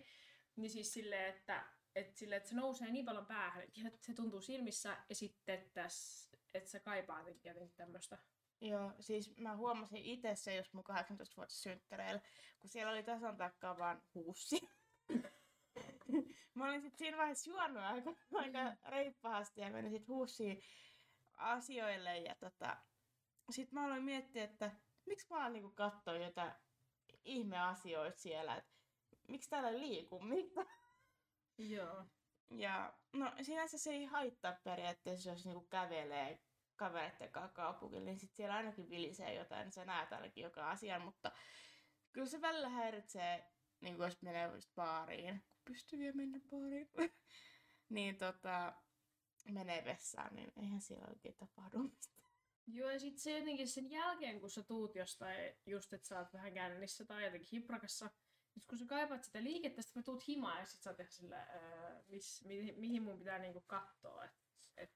Niin 0.57 0.71
siis 0.71 0.93
silleen, 0.93 1.35
että 1.35 1.65
että, 1.95 2.19
sille, 2.19 2.37
että 2.37 2.49
se 2.49 2.55
nousee 2.55 2.91
niin 2.91 3.05
paljon 3.05 3.27
päähän, 3.27 3.63
että 3.63 4.07
se 4.07 4.15
tuntuu 4.15 4.41
silmissä 4.41 4.97
ja 5.09 5.15
sitten, 5.15 5.59
että, 5.59 5.89
että 6.55 6.71
se 6.71 6.81
kaipaa 6.81 7.25
jotenkin 7.45 7.77
tämmöistä. 7.77 8.19
Joo, 8.61 8.93
siis 9.01 9.37
mä 9.37 9.57
huomasin 9.57 10.05
itse 10.05 10.35
se 10.35 10.57
just 10.57 10.73
mun 10.73 10.85
18 10.85 11.37
vuotta 11.37 11.55
synttäreillä, 11.55 12.21
kun 12.61 12.71
siellä 12.71 12.93
oli 12.93 13.03
tasan 13.03 13.37
takkaa 13.37 13.79
vaan 13.79 14.03
huussi. 14.15 14.61
mä 16.55 16.69
olin 16.69 16.83
sitten 16.83 16.99
siinä 16.99 17.17
vaiheessa 17.17 17.51
juonut 17.51 17.83
aika, 17.83 18.15
aika 18.35 18.77
reippaasti 18.89 19.61
ja 19.61 19.71
menin 19.71 19.91
sitten 19.91 20.15
huussiin 20.15 20.63
asioille 21.37 22.19
ja 22.19 22.35
tota, 22.35 22.77
sitten 23.51 23.75
mä 23.75 23.85
aloin 23.85 24.05
miettiä, 24.05 24.45
että 24.45 24.71
miksi 25.07 25.27
mä 25.31 25.43
oon 25.43 25.53
niinku 25.53 25.71
katsoa 25.71 26.17
jotain 26.17 26.53
ihmeasioita 27.25 28.19
siellä, 28.19 28.57
että 28.57 28.73
miksi 29.29 29.51
täällä 29.51 29.69
ei 29.69 29.79
liiku 29.79 30.21
mitään. 30.21 30.67
Joo. 31.59 32.05
Ja 32.51 32.95
no 33.13 33.33
sinänsä 33.43 33.79
se 33.79 33.91
ei 33.91 34.05
haittaa 34.05 34.57
periaatteessa, 34.65 35.31
jos 35.31 35.45
niinku 35.45 35.67
kävelee 35.67 36.41
kavereiden 36.77 37.33
kanssa 37.33 37.55
kaupungilla, 37.55 38.05
niin 38.05 38.19
sit 38.19 38.35
siellä 38.35 38.55
ainakin 38.55 38.91
vilisee 38.91 39.35
jotain, 39.35 39.65
niin 39.65 39.73
sä 39.73 39.85
näet 39.85 40.13
ainakin 40.13 40.43
joka 40.43 40.71
asian, 40.71 41.03
mutta 41.03 41.33
kyllä 42.13 42.27
se 42.27 42.41
välillä 42.41 42.69
häiritsee, 42.69 43.53
niin 43.81 43.97
kuin 43.97 44.05
jos 44.05 44.23
menee 44.23 44.51
just 44.55 44.75
baariin, 44.75 45.43
kun 45.55 45.65
pystyy 45.65 45.99
vielä 45.99 46.17
mennä 46.17 46.41
baariin, 46.51 46.91
niin 47.89 48.17
tota, 48.17 48.73
menee 49.51 49.85
vessaan, 49.85 50.35
niin 50.35 50.53
eihän 50.57 50.81
siellä 50.81 51.07
oikein 51.09 51.35
tapahdu 51.35 51.79
mitään. 51.79 52.19
Joo, 52.67 52.91
ja 52.91 53.01
sitten 53.01 53.21
se 53.21 53.39
jotenkin 53.39 53.69
sen 53.69 53.91
jälkeen, 53.91 54.41
kun 54.41 54.51
sä 54.51 54.63
tuut 54.63 54.95
jostain, 54.95 55.55
just 55.67 55.93
että 55.93 56.09
sä 56.09 56.19
oot 56.19 56.33
vähän 56.33 56.55
kännissä 56.55 57.05
tai 57.05 57.25
jotenkin 57.25 57.49
hiprakassa, 57.53 58.11
nyt 58.59 58.67
kun 58.67 58.79
sä 58.79 58.85
kaipaat 58.85 59.25
sitä 59.25 59.43
liikettä, 59.43 59.83
sitten 59.83 60.05
tuut 60.05 60.29
himaan 60.29 60.59
ja 60.59 60.67
sit 60.67 60.83
sä 60.83 60.91
oot 60.91 61.11
sillä, 61.11 61.37
ää, 61.37 62.03
miss, 62.09 62.45
mi, 62.45 62.73
mihin 62.73 63.03
mun 63.03 63.19
pitää 63.19 63.39
niinku 63.39 63.61
katsoa, 63.61 64.25
että 64.25 64.39
et 64.77 64.91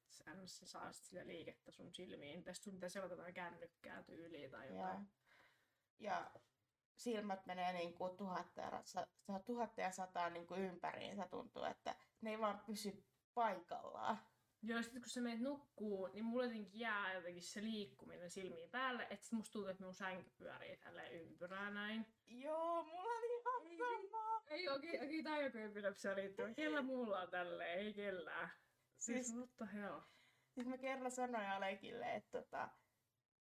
sä 0.46 0.66
saa 0.66 0.92
sit 0.92 1.04
sitä 1.04 1.26
liikettä 1.26 1.70
sun 1.70 1.94
silmiin. 1.94 2.44
Tästä 2.44 2.64
sun 2.64 2.74
pitää 2.74 2.88
seurata 2.88 3.14
jotain 3.14 3.34
kännykkää 3.34 4.02
tyyliä 4.02 4.50
tai 4.50 4.68
jotain. 4.68 5.08
Ja, 5.98 6.30
ja 6.30 6.40
silmät 6.96 7.46
menee 7.46 7.72
niin 7.72 7.94
kuin 7.94 8.16
tuhatta 8.16 8.60
ja, 8.60 8.82
tuhatta 9.44 9.80
ja 9.80 9.92
sataa 9.92 10.30
niin 10.30 10.46
kuin 10.46 10.60
ympäriinsä 10.60 11.28
tuntuu, 11.28 11.64
että 11.64 11.94
ne 12.20 12.30
ei 12.30 12.38
vaan 12.38 12.60
pysy 12.66 13.04
paikallaan. 13.34 14.18
Joo, 14.64 14.82
sitten 14.82 15.02
kun 15.02 15.10
sä 15.10 15.20
menet 15.20 15.40
nukkuu, 15.40 16.06
niin 16.06 16.24
mulla 16.24 16.44
jotenkin 16.44 16.80
jää 16.80 17.14
jotenkin 17.14 17.42
se 17.42 17.62
liikkuminen 17.62 18.30
silmiin 18.30 18.70
päälle, 18.70 19.06
että 19.10 19.24
sit 19.24 19.32
musta 19.32 19.52
tuntuu, 19.52 19.70
että 19.70 19.84
mun 19.84 19.94
sänky 19.94 20.30
pyörii 20.38 20.76
tälleen 20.76 21.12
ympyrää 21.12 21.70
näin. 21.70 22.06
Joo, 22.26 22.82
mulla 22.84 23.12
on 23.12 23.24
ihan 23.24 23.66
ei, 23.66 23.78
sama. 23.78 24.42
Ei, 24.46 24.68
okei, 24.68 24.96
okei, 24.96 25.06
okay, 25.06 25.22
tää 25.22 25.34
on 25.34 25.44
joku 25.44 25.58
epilepsia 25.58 26.14
liittyvä. 26.14 26.54
Kellä 26.54 26.82
mulla 26.82 27.20
on 27.20 27.30
tälleen, 27.30 27.78
ei 27.78 27.94
kellään. 27.94 28.50
Siis, 28.98 29.26
siis 29.26 29.50
the 29.56 29.68
hell? 29.74 30.00
Siis 30.50 30.66
mä 30.66 30.78
kerran 30.78 31.10
sanoin 31.10 31.48
Alekille, 31.48 32.14
että 32.14 32.40
tota, 32.42 32.68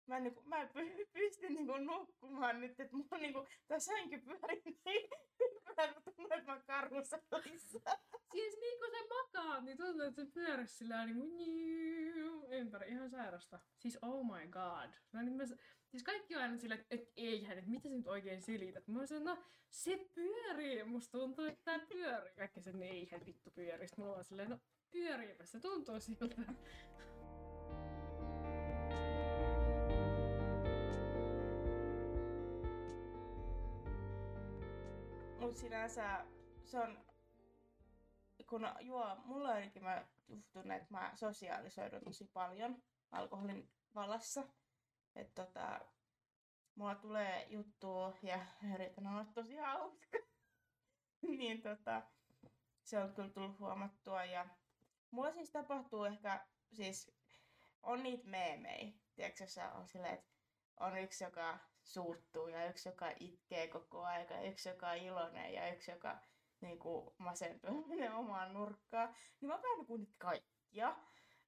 mä 0.06 0.16
en, 0.16 0.22
niinku, 0.22 0.42
mä 0.42 0.60
en 0.60 0.68
py, 0.68 1.06
pysty 1.12 1.48
niinku 1.48 1.76
nukkumaan 1.76 2.60
nyt, 2.60 2.80
että 2.80 2.96
mulla 2.96 3.08
on 3.12 3.20
niinku, 3.20 3.46
tää 3.68 3.78
sänky 3.78 4.18
pyörii 4.18 4.62
niin 4.86 5.10
mä 5.76 5.92
tuntuu, 6.04 6.26
että 6.30 6.52
mä. 6.52 6.62
Siis 8.32 8.56
niin 8.60 8.78
kun 8.78 8.90
sä 8.90 9.14
makaat, 9.14 9.64
niin 9.64 9.76
tuntuu, 9.76 10.06
että 10.06 10.24
se 10.24 10.30
pyörii 10.30 10.66
sillä 10.66 11.06
niin 11.06 12.16
ympäri. 12.50 12.90
Ihan 12.90 13.10
sairasta. 13.10 13.58
Siis 13.78 13.98
oh 14.02 14.24
my 14.24 14.46
god. 14.46 14.90
Mä, 15.12 15.22
niin 15.22 15.36
mä, 15.36 15.44
siis 15.88 16.02
kaikki 16.02 16.36
on 16.36 16.42
aina 16.42 16.58
silleen, 16.58 16.80
että 16.80 16.94
et, 16.94 17.12
eihän, 17.16 17.58
että 17.58 17.70
mitä 17.70 17.88
sä 17.88 17.94
nyt 17.94 18.06
oikein 18.06 18.42
selität. 18.42 18.88
Mä 18.88 19.06
sanoin, 19.06 19.24
no 19.24 19.44
se 19.70 20.08
pyörii. 20.14 20.84
Musta 20.84 21.18
tuntuu, 21.18 21.44
että 21.44 21.60
tää 21.64 21.86
pyörii. 21.88 22.34
Kaikki 22.34 22.60
sen, 22.60 22.82
eihän 22.82 23.26
vittu 23.26 23.50
pyörii. 23.50 23.88
Sitten 23.88 24.04
mulla 24.04 24.18
on 24.18 24.24
silleen, 24.24 24.50
no 24.50 24.58
pyöriipä 24.90 25.44
se 25.44 25.60
tuntuu 25.60 26.00
siltä. 26.00 26.26
Mut 35.46 35.56
sinänsä 35.56 36.26
se 36.64 36.80
on, 36.80 37.04
kun 38.48 38.68
juo, 38.80 39.16
mulla 39.24 39.48
ainakin 39.48 39.82
mä 39.82 40.06
tunnen, 40.52 40.76
että 40.76 40.94
mä 40.94 41.12
sosiaalisoidun 41.14 42.00
tosi 42.04 42.24
paljon 42.24 42.82
alkoholin 43.10 43.70
vallassa. 43.94 44.44
Että 45.14 45.44
tota, 45.44 45.80
mulla 46.74 46.94
tulee 46.94 47.46
juttua 47.50 48.16
ja 48.22 48.46
yritän 48.74 49.06
olla 49.06 49.24
tosi 49.24 49.56
hauska. 49.56 50.18
niin 51.38 51.62
tota, 51.62 52.02
se 52.82 52.98
on 52.98 53.14
kyllä 53.14 53.30
tullut 53.30 53.58
huomattua 53.58 54.24
ja 54.24 54.48
mulla 55.10 55.32
siis 55.32 55.50
tapahtuu 55.50 56.04
ehkä, 56.04 56.46
siis 56.72 57.10
on 57.82 58.02
niitä 58.02 58.28
meemejä, 58.28 58.92
tiedätkö, 59.14 59.44
on 59.74 59.88
silleen, 59.88 60.14
että 60.14 60.30
on 60.76 60.98
yksi, 60.98 61.24
joka 61.24 61.58
suuttuu 61.86 62.48
ja 62.48 62.68
yksi, 62.68 62.88
joka 62.88 63.12
itkee 63.20 63.68
koko 63.68 64.02
aika 64.02 64.40
yksi, 64.40 64.68
joka 64.68 64.90
on 64.90 64.96
iloinen 64.96 65.54
ja 65.54 65.72
yksi, 65.72 65.90
joka 65.90 66.18
niin 66.60 66.78
kuin, 66.78 67.14
masentuu 67.18 67.86
menee 67.88 68.14
omaan 68.14 68.54
nurkkaan. 68.54 69.14
Niin 69.40 69.48
mä 69.48 69.62
vähän 69.62 69.86
kuin 69.86 70.00
niitä 70.00 70.14
kaikkia. 70.18 70.96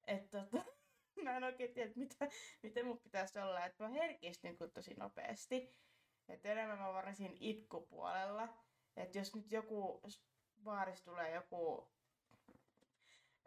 Että 0.06 0.38
tota, 0.38 0.64
mä 1.24 1.36
en 1.36 1.44
oikein 1.44 1.74
tiedä, 1.74 1.92
mitä, 1.96 2.28
miten 2.62 2.86
mun 2.86 3.00
pitäisi 3.00 3.38
olla. 3.38 3.64
Että 3.64 3.84
mä 3.84 3.90
herkistyn 3.90 4.58
kuin 4.58 4.70
tosi 4.70 4.94
nopeasti. 4.94 5.76
Et 6.28 6.46
enemmän 6.46 6.78
mä 6.78 6.92
varasin 6.92 7.36
itkupuolella. 7.40 8.48
Että 8.96 9.18
jos 9.18 9.34
nyt 9.34 9.52
joku 9.52 10.02
baarissa 10.62 11.04
tulee 11.04 11.34
joku 11.34 11.90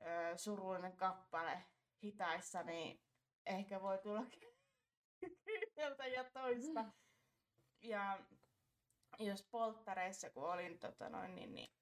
ö, 0.01 0.37
surullinen 0.37 0.97
kappale 0.97 1.63
hitaissa, 2.03 2.63
niin 2.63 3.01
ehkä 3.45 3.81
voi 3.81 3.97
tulla 3.97 4.21
yhdeltä 5.81 6.07
ja 6.07 6.23
toista. 6.23 6.85
Ja 7.81 8.19
jos 9.19 9.43
polttareissa, 9.43 10.29
kun 10.29 10.43
olin 10.43 10.79
tota 10.79 11.09
noin, 11.09 11.35
niin, 11.35 11.55
niin 11.55 11.73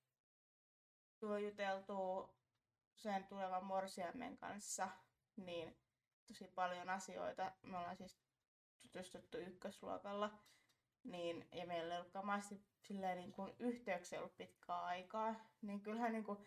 tuo 1.19 1.37
juteltu 1.37 2.29
sen 2.95 3.27
tulevan 3.27 3.65
morsiamen 3.65 4.37
kanssa, 4.37 4.89
niin 5.35 5.77
tosi 6.27 6.47
paljon 6.47 6.89
asioita. 6.89 7.51
Me 7.61 7.77
ollaan 7.77 7.97
siis 7.97 8.19
tutustuttu 8.81 9.37
ykkösluokalla, 9.37 10.39
niin, 11.03 11.47
ja 11.51 11.67
meillä 11.67 11.93
ei 11.93 11.99
ollut 11.99 12.13
kamasti 12.13 12.65
silleen 12.81 13.17
niin 13.17 13.31
kuin 13.31 13.55
yhteyksiä 13.59 14.19
ollut 14.19 14.37
pitkää 14.37 14.85
aikaa, 14.85 15.35
niin 15.61 15.81
kyllähän 15.81 16.11
niin 16.11 16.23
kuin 16.23 16.45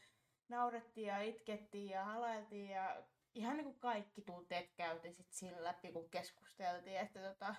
naurettiin 0.49 1.06
ja 1.06 1.23
itkettiin 1.23 1.90
ja 1.90 2.04
halailtiin 2.04 2.71
ja 2.71 3.02
ihan 3.35 3.57
niin 3.57 3.65
kuin 3.65 3.79
kaikki 3.79 4.23
tunteet 4.23 4.73
käytiin 4.75 5.15
sit 5.15 5.33
siinä 5.33 5.65
läpi, 5.65 5.93
kun 5.93 6.11
keskusteltiin, 6.11 6.97
että 6.97 7.21
tota, 7.21 7.55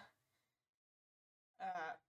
ää, 1.59 1.99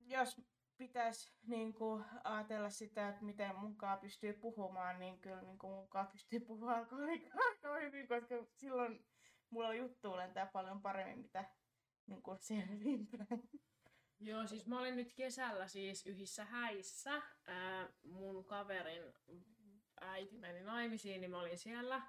jos 0.00 0.40
pitäisi 0.76 1.34
niin 1.46 1.74
kuin, 1.74 2.04
ajatella 2.24 2.70
sitä, 2.70 3.08
että 3.08 3.24
miten 3.24 3.56
munkaan 3.56 3.98
pystyy 3.98 4.32
puhumaan, 4.32 4.98
niin 4.98 5.20
kyllä 5.20 5.42
niin 5.42 5.58
kuin 5.58 5.72
munkaan 5.72 6.06
pystyy 6.06 6.40
puhumaan 6.40 6.78
aika 6.78 6.96
hyvin, 7.80 8.08
koska 8.08 8.34
silloin 8.56 9.06
mulla 9.50 9.74
juttu 9.74 10.16
lentää 10.16 10.46
paljon 10.46 10.82
paremmin, 10.82 11.18
mitä 11.18 11.44
niin 12.06 12.22
kuin 12.22 12.38
selvinpäin. 12.40 13.50
Joo, 14.18 14.46
siis 14.46 14.66
mä 14.66 14.78
olin 14.78 14.96
nyt 14.96 15.12
kesällä 15.14 15.68
siis 15.68 16.06
yhissä 16.06 16.44
häissä. 16.44 17.22
Ää, 17.46 17.88
mun 18.02 18.44
kaverin 18.44 19.02
äiti 20.00 20.38
meni 20.38 20.62
naimisiin, 20.62 21.20
niin 21.20 21.30
mä 21.30 21.40
olin 21.40 21.58
siellä. 21.58 22.02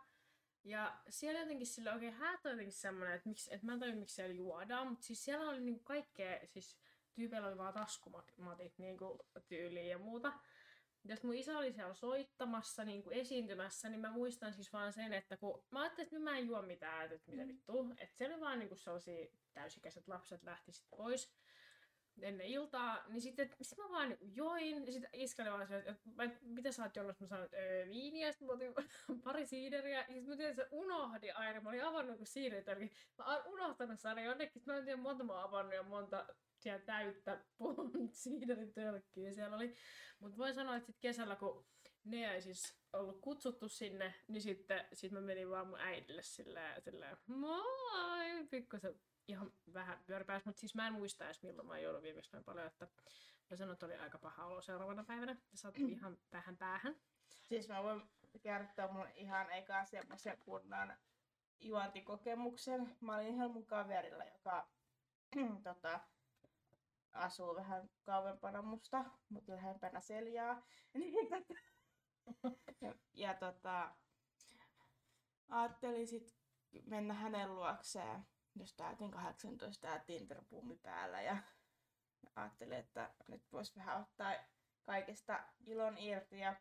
Ja 0.64 0.98
siellä 1.10 1.40
jotenkin 1.40 1.68
sillä 1.68 1.94
oikein 1.94 2.14
häät 2.14 2.44
jotenkin 2.44 2.74
semmoinen, 2.74 3.16
että, 3.16 3.30
miksi, 3.30 3.54
että 3.54 3.66
mä 3.66 3.74
en 3.74 3.80
tajua, 3.80 3.96
miksi 3.96 4.16
siellä 4.16 4.36
juodaan, 4.36 4.88
mutta 4.88 5.06
siis 5.06 5.26
siellä 5.26 5.50
oli 5.50 5.60
niinku 5.60 5.84
kaikkea, 5.84 6.40
siis 6.46 6.78
tyypeillä 7.14 7.48
oli 7.48 7.58
vaan 7.58 7.74
taskumatit 7.74 8.78
niinku 8.78 9.26
tyyliin 9.48 9.90
ja 9.90 9.98
muuta. 9.98 10.34
Jos 11.06 11.24
mun 11.24 11.36
isä 11.36 11.58
oli 11.58 11.74
siellä 11.74 11.94
soittamassa, 11.94 12.84
niin 12.84 13.04
kuin 13.04 13.18
esiintymässä, 13.18 13.90
niin 13.90 14.02
mä 14.02 14.12
muistan 14.12 14.54
siis 14.54 14.74
vaan 14.74 14.94
sen, 14.94 15.14
että 15.14 15.38
kun 15.38 15.64
mä 15.72 15.82
ajattelin, 15.82 16.08
että 16.08 16.20
mä 16.20 16.38
en 16.38 16.48
juo 16.48 16.62
mitään, 16.62 17.12
että 17.12 17.32
mitä 17.32 17.44
mm. 17.44 17.48
vittu. 17.48 17.94
Että 17.98 18.18
siellä 18.18 18.40
vaan 18.40 18.60
niin 18.60 18.70
kuin 18.70 18.80
sellaisia 18.80 19.28
täysikäiset 19.54 20.08
lapset 20.08 20.44
lähti 20.44 20.72
pois 20.90 21.34
ennen 22.22 22.48
iltaa, 22.48 23.04
niin 23.08 23.22
sitten 23.22 23.50
sit 23.62 23.78
mä 23.78 23.90
vaan 23.90 24.18
join, 24.22 24.86
ja 24.86 24.92
sitten 24.92 25.10
iskäli 25.14 25.50
vaan 25.50 25.68
se, 25.68 25.78
että 25.78 25.96
mitä 26.42 26.72
sä 26.72 26.84
oot 26.84 26.96
juonut, 26.96 27.20
mä 27.20 27.28
sanoin, 27.28 27.46
että 27.46 27.58
öö, 27.58 27.88
viiniä, 27.88 28.32
sitten 28.32 28.48
mä 28.48 28.54
otin 28.54 28.74
pari 29.24 29.46
siideriä, 29.46 30.00
ja 30.00 30.06
sitten 30.06 30.30
mä 30.30 30.36
tiedän, 30.36 30.52
että 30.52 30.64
se 30.64 30.70
unohdi 30.72 31.32
aina, 31.32 31.62
mä 31.62 31.70
olin 31.70 31.84
avannut 31.84 32.18
kun 32.18 32.28
siiderit, 32.28 32.68
eli 32.68 32.92
mä 33.18 33.26
oon 33.26 33.54
unohtanut 33.54 34.00
saada 34.00 34.22
jonnekin, 34.22 34.62
mä 34.66 34.78
en 34.78 34.86
tiedä 34.86 35.02
monta 35.02 35.24
mä 35.24 35.34
oon 35.34 35.44
avannut 35.44 35.74
ja 35.74 35.84
monta 35.84 36.26
siellä 36.60 36.86
täyttä 36.86 37.46
siiderin 38.12 38.74
tölkkiä 38.74 39.34
siellä 39.34 39.56
oli. 39.56 39.76
Mutta 40.20 40.38
voin 40.38 40.54
sanoa, 40.54 40.76
että 40.76 40.86
sitten 40.86 41.02
kesällä, 41.02 41.36
kun 41.36 41.66
ne 42.04 42.34
ei 42.34 42.42
siis 42.42 42.76
ollut 42.94 43.22
kutsuttu 43.22 43.70
sinne, 43.70 44.14
niin 44.28 44.42
sitten 44.42 44.86
sit 44.94 45.12
mä 45.12 45.22
menin 45.22 45.50
vaan 45.50 45.68
mun 45.68 45.80
äidille 45.80 46.22
silleen, 46.22 46.82
silleen 46.82 47.18
moi, 47.28 48.48
pikkusen 48.50 49.00
ihan 49.28 49.52
vähän 49.74 50.04
pyöripäis, 50.06 50.46
mutta 50.46 50.60
siis 50.60 50.76
mä 50.76 50.88
en 50.88 50.94
muista 50.94 51.26
edes 51.26 51.44
milloin 51.44 51.68
mä 51.68 51.80
joudun 51.80 52.04
viimeksi 52.04 52.30
noin 52.34 52.44
paljon, 52.44 52.68
että 52.68 52.88
mä 53.50 53.58
sanoin, 53.58 53.74
että 53.74 53.86
oli 53.86 53.96
aika 53.96 54.18
paha 54.18 54.46
olo 54.46 54.62
seuraavana 54.62 55.04
päivänä, 55.04 55.32
ja 55.32 55.58
sattui 55.58 55.92
ihan 55.92 56.18
päähän 56.30 56.58
päähän. 56.58 56.96
Siis 57.44 57.70
mä 57.70 57.84
voin 57.84 58.02
kertoa 58.42 58.88
mun 58.88 59.08
ihan 59.16 59.52
eka 59.52 59.86
semmoisen 59.86 60.38
kunnan 60.38 60.98
juontikokemuksen. 61.60 62.98
Mä 63.02 63.16
olin 63.16 63.28
ihan 63.28 63.52
mun 63.52 63.66
kaverilla, 63.66 64.24
joka 64.24 64.68
tota, 65.64 66.00
asuu 67.14 67.56
vähän 67.56 67.90
kauempana 68.04 68.62
musta, 68.62 69.06
mutta 69.30 69.56
lähempänä 69.56 70.02
Seljaa. 70.02 70.66
Ja, 72.82 72.94
ja 73.14 73.34
tota, 73.34 73.96
ajattelin 75.50 76.08
sit 76.08 76.36
mennä 76.86 77.14
hänen 77.14 77.56
luokseen, 77.56 78.26
jos 78.56 78.74
täytin 78.74 79.12
18 79.12 79.88
ja 79.88 80.00
tinder 80.00 80.42
päällä 80.82 81.22
ja 81.22 81.38
ajattelin, 82.36 82.78
että 82.78 83.14
nyt 83.28 83.52
voisi 83.52 83.76
vähän 83.76 84.02
ottaa 84.02 84.34
kaikesta 84.84 85.44
ilon 85.66 85.98
irti 85.98 86.40
ja 86.40 86.56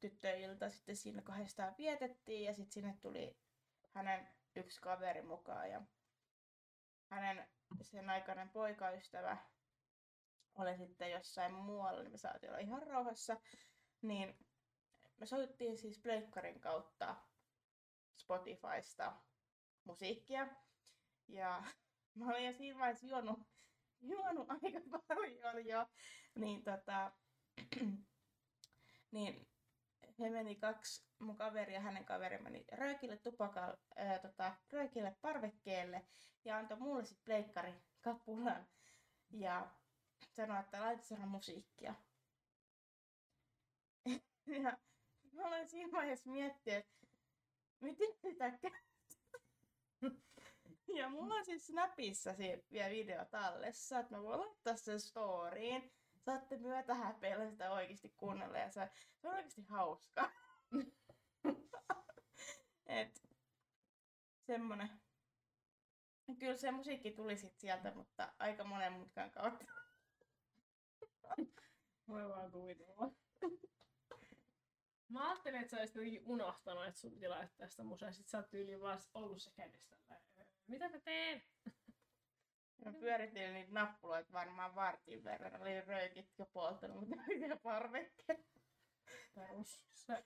tyttöilta 0.00 0.70
sitten 0.70 0.96
siinä 0.96 1.22
kahdestaan 1.22 1.74
vietettiin 1.78 2.44
ja 2.44 2.54
sitten 2.54 2.72
sinne 2.72 2.98
tuli 3.00 3.36
hänen 3.94 4.28
yksi 4.56 4.80
kaveri 4.80 5.22
mukaan 5.22 5.70
ja 5.70 5.82
hänen 7.10 7.48
sen 7.82 8.10
aikainen 8.10 8.48
poikaystävä 8.48 9.36
oli 10.58 10.76
sitten 10.76 11.10
jossain 11.10 11.54
muualla, 11.54 12.02
niin 12.02 12.12
me 12.12 12.18
saatiin 12.18 12.50
olla 12.50 12.60
ihan 12.60 12.82
rauhassa. 12.82 13.36
Niin 14.02 14.38
me 15.16 15.26
soittiin 15.26 15.78
siis 15.78 15.98
Pleikkarin 15.98 16.60
kautta 16.60 17.16
Spotifysta 18.16 19.12
musiikkia. 19.84 20.46
Ja 21.28 21.62
mä 22.14 22.26
olin 22.26 22.46
jo 22.46 22.52
siinä 22.52 22.78
vaiheessa 22.78 23.06
juonut, 23.06 23.38
juonut 24.10 24.50
aika 24.50 24.80
paljon 25.08 25.66
jo. 25.66 25.86
Niin 26.34 26.64
tota, 26.64 27.12
niin 29.12 29.48
he 30.18 30.30
meni 30.30 30.56
kaksi, 30.56 31.06
mun 31.18 31.36
kaveri 31.36 31.74
ja 31.74 31.80
hänen 31.80 32.04
kaveri 32.04 32.38
meni 32.38 32.64
röökille 32.72 33.16
tupakal, 33.16 33.76
ää, 33.96 34.18
tota, 34.18 34.56
röökille 34.72 35.16
parvekkeelle 35.22 36.06
ja 36.44 36.58
antoi 36.58 36.78
mulle 36.78 37.04
sitten 37.04 37.24
pleikkari 37.24 37.74
kapulan. 38.00 38.66
Ja 39.30 39.74
sanoi, 40.30 40.60
että 40.60 40.80
laita 40.80 41.02
sana 41.02 41.26
musiikkia. 41.26 41.94
ja 44.46 44.78
mä 45.32 45.46
olen 45.46 45.68
siinä 45.68 45.92
vaiheessa 45.92 46.30
miettinyt, 46.30 46.78
että 46.78 47.06
miten 47.80 48.14
sitä 48.20 48.58
Ja 50.98 51.08
mulla 51.08 51.34
on 51.34 51.44
siis 51.44 51.66
Snapissa 51.66 52.34
vielä 52.72 52.90
video 52.90 53.24
tallessa, 53.24 53.98
että 53.98 54.16
mä 54.16 54.22
voin 54.22 54.40
laittaa 54.40 54.76
sen 54.76 55.00
storyin. 55.00 55.92
Saatte 56.18 56.56
myötä 56.56 56.94
häpeillä 56.94 57.50
sitä 57.50 57.72
oikeasti 57.72 58.14
kuunnella 58.16 58.58
ja 58.58 58.70
se, 58.70 58.90
se 59.16 59.28
on 59.28 59.34
oikeasti 59.34 59.62
hauska. 59.62 60.30
Et 62.86 63.22
semmonen. 64.46 64.90
Kyllä 66.38 66.56
se 66.56 66.70
musiikki 66.70 67.10
tuli 67.10 67.36
sit 67.36 67.58
sieltä, 67.58 67.92
mutta 67.94 68.32
aika 68.38 68.64
monen 68.64 68.92
mutkan 68.92 69.30
kautta. 69.30 69.64
Voi 72.08 72.28
vaan 72.28 72.50
kuvitella. 72.50 73.10
Mä 75.08 75.30
ajattelin, 75.30 75.60
että 75.60 75.70
sä 75.70 75.82
olisit 75.82 76.22
unohtanut, 76.24 76.86
että 76.86 77.00
sun 77.00 77.12
piti 77.12 77.28
laittaa 77.28 77.68
sitä 77.68 77.84
musaa. 77.84 78.12
Sit 78.12 78.28
sä 78.28 78.38
oot 78.38 78.50
tyyliin 78.50 78.80
vaan 78.80 79.00
ollut 79.14 79.42
se 79.42 79.50
kädessä. 79.50 79.96
Mitä 80.66 80.88
mä 80.88 80.98
teen? 81.00 81.42
Mä 82.84 82.92
pyöritin 82.92 83.54
niitä 83.54 83.72
nappuloita 83.72 84.32
varmaan 84.32 84.74
vartin 84.74 85.24
verran. 85.24 85.62
Oli 85.62 85.80
röykit 85.80 86.38
jo 86.38 86.46
polttanut, 86.46 87.00
mutta 87.00 87.16
oli 87.28 87.40
vielä 87.40 87.56
parvekkeet. 87.56 88.46
Perus. 89.34 89.84
Sä 89.94 90.24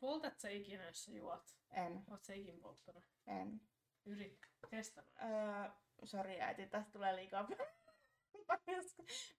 poltat 0.00 0.38
sä 0.38 0.48
ikinä, 0.48 0.84
jos 0.84 1.04
sä 1.04 1.12
juot? 1.12 1.56
En. 1.70 2.04
Oot 2.10 2.24
sä 2.24 2.34
ikin 2.34 2.60
polttanut? 2.60 3.04
En. 3.26 3.60
Yrit. 4.04 4.38
Testannut. 4.70 5.14
Öö, 5.22 5.70
sori 6.04 6.40
äiti, 6.40 6.66
tästä 6.66 6.92
tulee 6.92 7.16
liikaa 7.16 7.48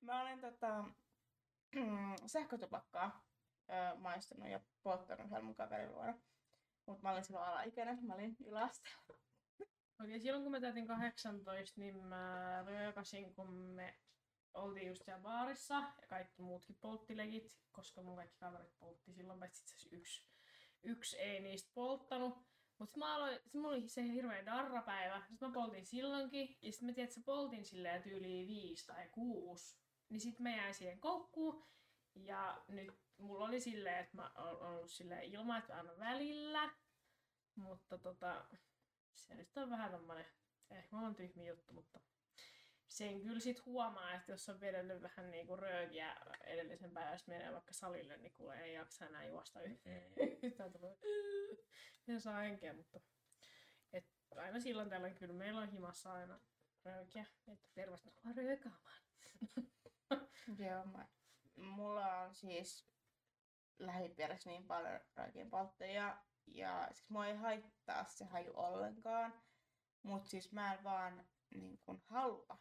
Mä 0.02 0.22
olen 0.22 0.42
tota, 0.42 0.84
sähkötupakkaa 2.26 3.26
öö, 3.70 3.96
maistanut 3.96 4.50
ja 4.50 4.60
polttanut 4.84 5.26
yhdellä 5.26 5.46
mun 5.46 5.56
kaverin 5.56 5.92
luona. 5.92 6.14
Mutta 6.86 7.04
mä 7.04 7.12
olin 7.12 7.24
silloin 7.24 7.46
alaikäinen, 7.46 8.06
mä 8.06 8.14
olin 8.14 8.38
yläasteella. 8.46 9.22
Okei, 10.04 10.20
silloin 10.20 10.44
kun 10.44 10.52
mä 10.52 10.60
täytin 10.60 10.88
18, 10.88 11.82
niin 11.82 11.98
mä 11.98 12.64
röökasin, 12.68 13.34
kun 13.34 13.54
me 13.54 13.96
oltiin 14.54 14.88
just 14.88 15.06
siellä 15.06 15.22
baarissa 15.22 15.74
ja 15.74 16.08
kaikki 16.08 16.42
muutkin 16.42 16.78
polttilegit, 16.82 17.60
koska 17.72 18.02
mun 18.02 18.16
kaikki 18.16 18.38
kaverit 18.40 18.80
poltti 18.80 19.14
silloin, 19.14 19.40
paitsi 19.40 19.64
itse 19.64 19.96
yksi, 19.96 20.28
yksi 20.84 21.18
ei 21.18 21.40
niistä 21.40 21.72
polttanut. 21.74 22.38
Mutta 22.78 23.00
mä 23.00 23.16
aloin, 23.16 23.40
sit 23.44 23.54
mulla 23.54 23.70
oli 23.70 23.90
se 23.90 24.04
hirveä 24.04 24.46
darrapäivä, 24.46 25.24
sit 25.30 25.42
mä 25.42 25.52
poltin 25.54 25.86
silloinkin, 25.86 26.58
ja 26.62 26.72
sit 26.72 26.82
mä 26.82 26.94
tiedän, 26.94 27.04
että 27.04 27.16
se 27.16 27.26
poltin 27.26 27.66
silleen 27.66 28.04
tyyliin 28.04 28.48
viisi 28.48 28.86
tai 28.86 29.10
kuusi. 29.12 29.78
Niin 30.10 30.22
sit 30.22 30.40
mä 30.40 30.50
jäin 30.50 30.76
siihen 30.76 31.00
koukkuun, 31.00 31.66
ja 32.16 32.64
nyt 32.68 32.92
mulla 33.18 33.46
oli 33.46 33.62
silleen, 33.62 33.98
että 33.98 34.18
mä 34.18 34.32
oon 34.36 34.62
ollut 34.62 34.92
silleen 34.92 35.24
ilman, 35.24 35.60
että 35.60 35.76
aina 35.76 36.00
välillä. 36.00 36.74
Mutta 37.56 37.98
tota, 37.98 38.46
se 39.16 39.36
nyt 39.36 39.58
on 39.58 39.70
vähän 39.70 39.92
tämmönen, 39.92 40.26
ehkä 40.70 40.96
mä 40.96 41.02
oon 41.02 41.16
tyhmi 41.16 41.48
juttu, 41.48 41.74
mutta 41.74 42.00
sen 42.88 43.22
kyllä 43.22 43.40
sit 43.40 43.66
huomaa, 43.66 44.14
että 44.14 44.32
jos 44.32 44.50
on 44.50 44.60
vedellyt 44.60 45.02
vähän 45.02 45.32
niinku 45.32 45.56
röökiä 45.56 46.16
edellisen 46.44 46.92
päivän, 46.92 47.20
sitten 47.20 47.36
menee 47.36 47.54
vaikka 47.54 47.74
salille, 47.74 48.18
niin 48.18 48.34
kuule 48.34 48.62
ei 48.62 48.74
jaksa 48.74 49.06
enää 49.06 49.26
juosta 49.26 49.62
yhtään. 49.62 50.02
Tulee 50.74 50.98
en 52.08 52.22
saa 52.22 52.40
henkeä, 52.40 52.74
mutta 52.74 53.00
et 53.94 54.06
aina 54.36 54.60
silloin 54.60 54.90
tällöin 54.90 55.16
kyllä 55.16 55.34
meillä 55.34 55.62
on 55.62 55.72
himassa 55.72 56.14
aina 56.14 56.40
röökiä, 56.86 57.26
että 57.48 57.68
tervetuloa 57.74 58.34
röökaamaan. 58.36 59.02
Joo, 60.68 60.86
mä, 60.86 61.08
mulla 61.56 62.22
on 62.22 62.36
siis 62.36 62.88
lähipiirissä 63.80 64.50
niin 64.50 64.68
paljon 64.68 65.00
röökin 65.16 65.50
polttajia, 65.50 66.18
ja 66.56 66.88
siis 66.92 67.10
mua 67.10 67.28
ei 67.28 67.36
haittaa 67.36 68.06
se 68.06 68.26
haju 68.26 68.52
ollenkaan, 68.56 69.34
mutta 70.04 70.30
siis 70.30 70.52
mä 70.52 70.74
en 70.74 70.84
vaan 70.84 71.26
niin 71.50 71.80
kun, 71.86 72.02
halua 72.06 72.58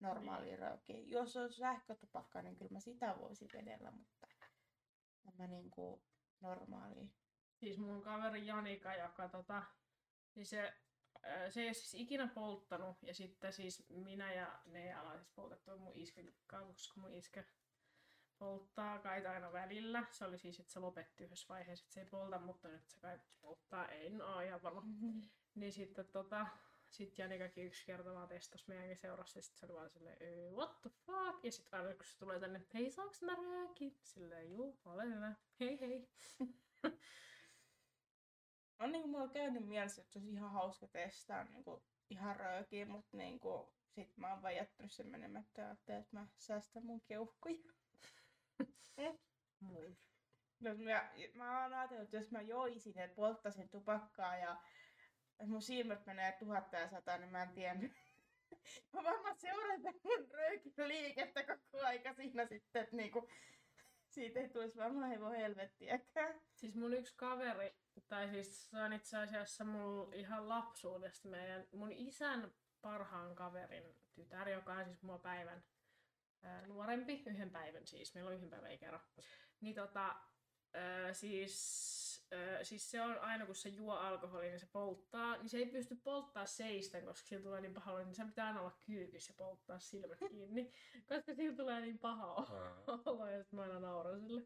normaalia 0.00 0.46
niin. 0.46 0.58
röökiä. 0.58 0.98
Jos 0.98 1.36
on 1.36 1.52
sähkötupakka, 1.52 2.42
niin 2.42 2.56
kyllä 2.56 2.72
mä 2.72 2.80
sitä 2.80 3.18
voisin 3.18 3.48
vedellä, 3.52 3.90
mutta 3.90 4.28
mä 5.38 5.46
niin 5.46 5.70
kuin 5.70 6.02
normaali. 6.40 7.10
Siis 7.54 7.78
mun 7.78 8.02
kaveri 8.02 8.46
Janika, 8.46 8.94
joka 8.94 9.28
tota, 9.28 9.62
niin 10.34 10.46
se, 10.46 10.72
se 11.48 11.60
ei 11.60 11.66
ole 11.66 11.74
siis 11.74 11.94
ikinä 11.94 12.26
polttanut, 12.34 13.02
ja 13.02 13.14
sitten 13.14 13.52
siis 13.52 13.88
minä 13.88 14.32
ja 14.32 14.60
ne 14.66 15.00
ollaan 15.00 15.18
siis 15.18 15.30
poltettu 15.34 15.78
mun 15.78 15.96
iskä, 15.96 16.22
koska 16.46 17.00
mun 17.00 17.14
iskä 17.14 17.44
polttaa 18.38 18.98
kai 18.98 19.26
aina 19.26 19.52
välillä. 19.52 20.04
Se 20.10 20.24
oli 20.24 20.38
siis, 20.38 20.60
että 20.60 20.72
se 20.72 20.80
lopetti 20.80 21.24
yhdessä 21.24 21.48
vaiheessa, 21.48 21.84
että 21.84 21.94
se 21.94 22.00
ei 22.00 22.06
polta, 22.06 22.38
mutta 22.38 22.68
nyt 22.68 22.88
se 22.88 23.00
kai 23.00 23.18
polttaa, 23.40 23.88
ei 23.88 24.10
no 24.10 24.40
ihan 24.40 24.62
varma. 24.62 24.82
Niin 25.54 25.72
sitten 25.72 26.06
tota, 26.06 26.46
sitten 26.90 27.22
Janikakin 27.22 27.66
yksi 27.66 27.86
kerta 27.86 28.14
vaan 28.14 28.28
testasi 28.28 28.64
meidänkin 28.68 28.96
seurassa, 28.96 29.38
ja 29.38 29.42
sitten 29.42 29.60
se 29.60 29.66
oli 29.66 29.74
vaan 29.74 29.90
silleen, 29.90 30.54
what 30.54 30.80
the 30.80 30.90
fuck? 30.90 31.44
Ja 31.44 31.52
sitten 31.52 31.80
aina 31.80 31.94
kun 31.94 32.04
se 32.04 32.18
tulee 32.18 32.40
tänne, 32.40 32.66
hei 32.74 32.90
saaks 32.90 33.22
mä 33.22 33.34
röökin? 33.34 33.98
Silleen, 34.02 34.52
juu, 34.52 34.78
ole 34.84 35.04
hyvä, 35.04 35.34
hei 35.60 35.80
hei. 35.80 36.08
on 38.78 38.92
niin 38.92 39.02
kuin 39.02 39.10
mulla 39.10 39.28
käynyt 39.28 39.66
mielessä, 39.66 40.02
että 40.02 40.12
se 40.12 40.18
olisi 40.18 40.32
ihan 40.32 40.52
hauska 40.52 40.86
testaa 40.86 41.44
niin 41.44 41.64
kuin 41.64 41.82
ihan 42.10 42.36
röökiä, 42.36 42.86
mutta 42.86 43.16
niin 43.16 43.40
kuin, 43.40 43.68
sit 43.88 44.16
mä 44.16 44.32
oon 44.32 44.42
vaan 44.42 44.56
jättänyt 44.56 44.92
sen 44.92 45.06
menemättä 45.06 45.62
ja 45.62 45.70
että 45.70 46.06
mä 46.12 46.26
säästän 46.38 46.86
mun 46.86 47.00
keuhkoja. 47.00 47.77
Mun. 49.60 49.96
No, 50.60 50.74
mä, 50.74 51.10
mä 51.34 51.62
oon 51.62 51.72
ajatellut, 51.72 52.04
että 52.04 52.16
jos 52.16 52.30
mä 52.30 52.40
joisin 52.40 52.94
ja 52.96 53.08
polttaisin 53.08 53.68
tupakkaa 53.68 54.36
ja 54.36 54.56
mun 55.46 55.62
silmät 55.62 56.06
menee 56.06 56.32
tuhatta 56.32 56.76
ja 56.76 56.88
sata, 56.88 57.18
niin 57.18 57.30
mä 57.30 57.42
en 57.42 57.54
tiedä. 57.54 57.74
mä 58.92 59.04
varmaan 59.04 59.36
seuraan 59.36 59.80
mun 59.80 60.30
röökin 60.30 60.88
liikettä 60.88 61.42
koko 61.42 61.86
aika 61.86 62.14
siinä 62.14 62.46
sitten, 62.46 62.82
että 62.82 62.96
niinku, 62.96 63.28
siitä 64.08 64.40
ei 64.40 64.48
tulisi 64.48 64.78
varmaan 64.78 65.10
hevon 65.10 65.34
helvettiäkään. 65.34 66.40
Siis 66.54 66.74
mun 66.74 66.94
yksi 66.94 67.16
kaveri, 67.16 67.76
tai 68.08 68.28
siis 68.28 68.70
se 68.70 68.78
on 68.82 68.92
itse 68.92 69.16
asiassa 69.16 69.64
mun 69.64 70.14
ihan 70.14 70.48
lapsuudesta 70.48 71.28
meidän, 71.28 71.66
mun 71.72 71.92
isän 71.92 72.52
parhaan 72.80 73.34
kaverin 73.34 73.94
tytär, 74.14 74.48
joka 74.48 74.72
on 74.72 74.84
siis 74.84 75.02
mua 75.02 75.18
päivän 75.18 75.64
ää, 76.42 76.66
nuorempi, 76.66 77.22
yhden 77.26 77.50
päivän 77.50 77.86
siis, 77.86 78.14
meillä 78.14 78.28
on 78.28 78.36
yhden 78.36 78.50
päivän 78.50 78.72
ikäero. 78.72 79.00
Niin 79.60 79.74
tota, 79.74 80.16
ää, 80.74 81.12
siis 81.12 81.98
siis 82.62 82.90
se 82.90 83.02
on 83.02 83.18
aina 83.18 83.46
kun 83.46 83.54
se 83.54 83.68
juo 83.68 83.94
alkoholia, 83.94 84.50
niin 84.50 84.60
se 84.60 84.68
polttaa, 84.72 85.36
niin 85.36 85.48
se 85.48 85.58
ei 85.58 85.66
pysty 85.66 85.96
polttaa 85.96 86.46
seistä, 86.46 87.00
koska 87.00 87.28
sillä 87.28 87.42
tulee 87.42 87.60
niin 87.60 87.74
paha 87.74 87.98
niin 87.98 88.14
se 88.14 88.24
pitää 88.24 88.46
aina 88.46 88.60
olla 88.60 88.78
kyykys 88.86 89.28
ja 89.28 89.34
polttaa 89.36 89.78
silmät 89.78 90.18
kiinni, 90.30 90.70
koska 91.06 91.34
sillä 91.34 91.56
tulee 91.56 91.80
niin 91.80 91.98
paha 91.98 92.34
olo, 92.86 93.26
ja 93.26 93.42
sitten 93.42 93.56
mä 93.56 93.62
aina 93.62 93.80
nauran 93.80 94.20
sille. 94.20 94.42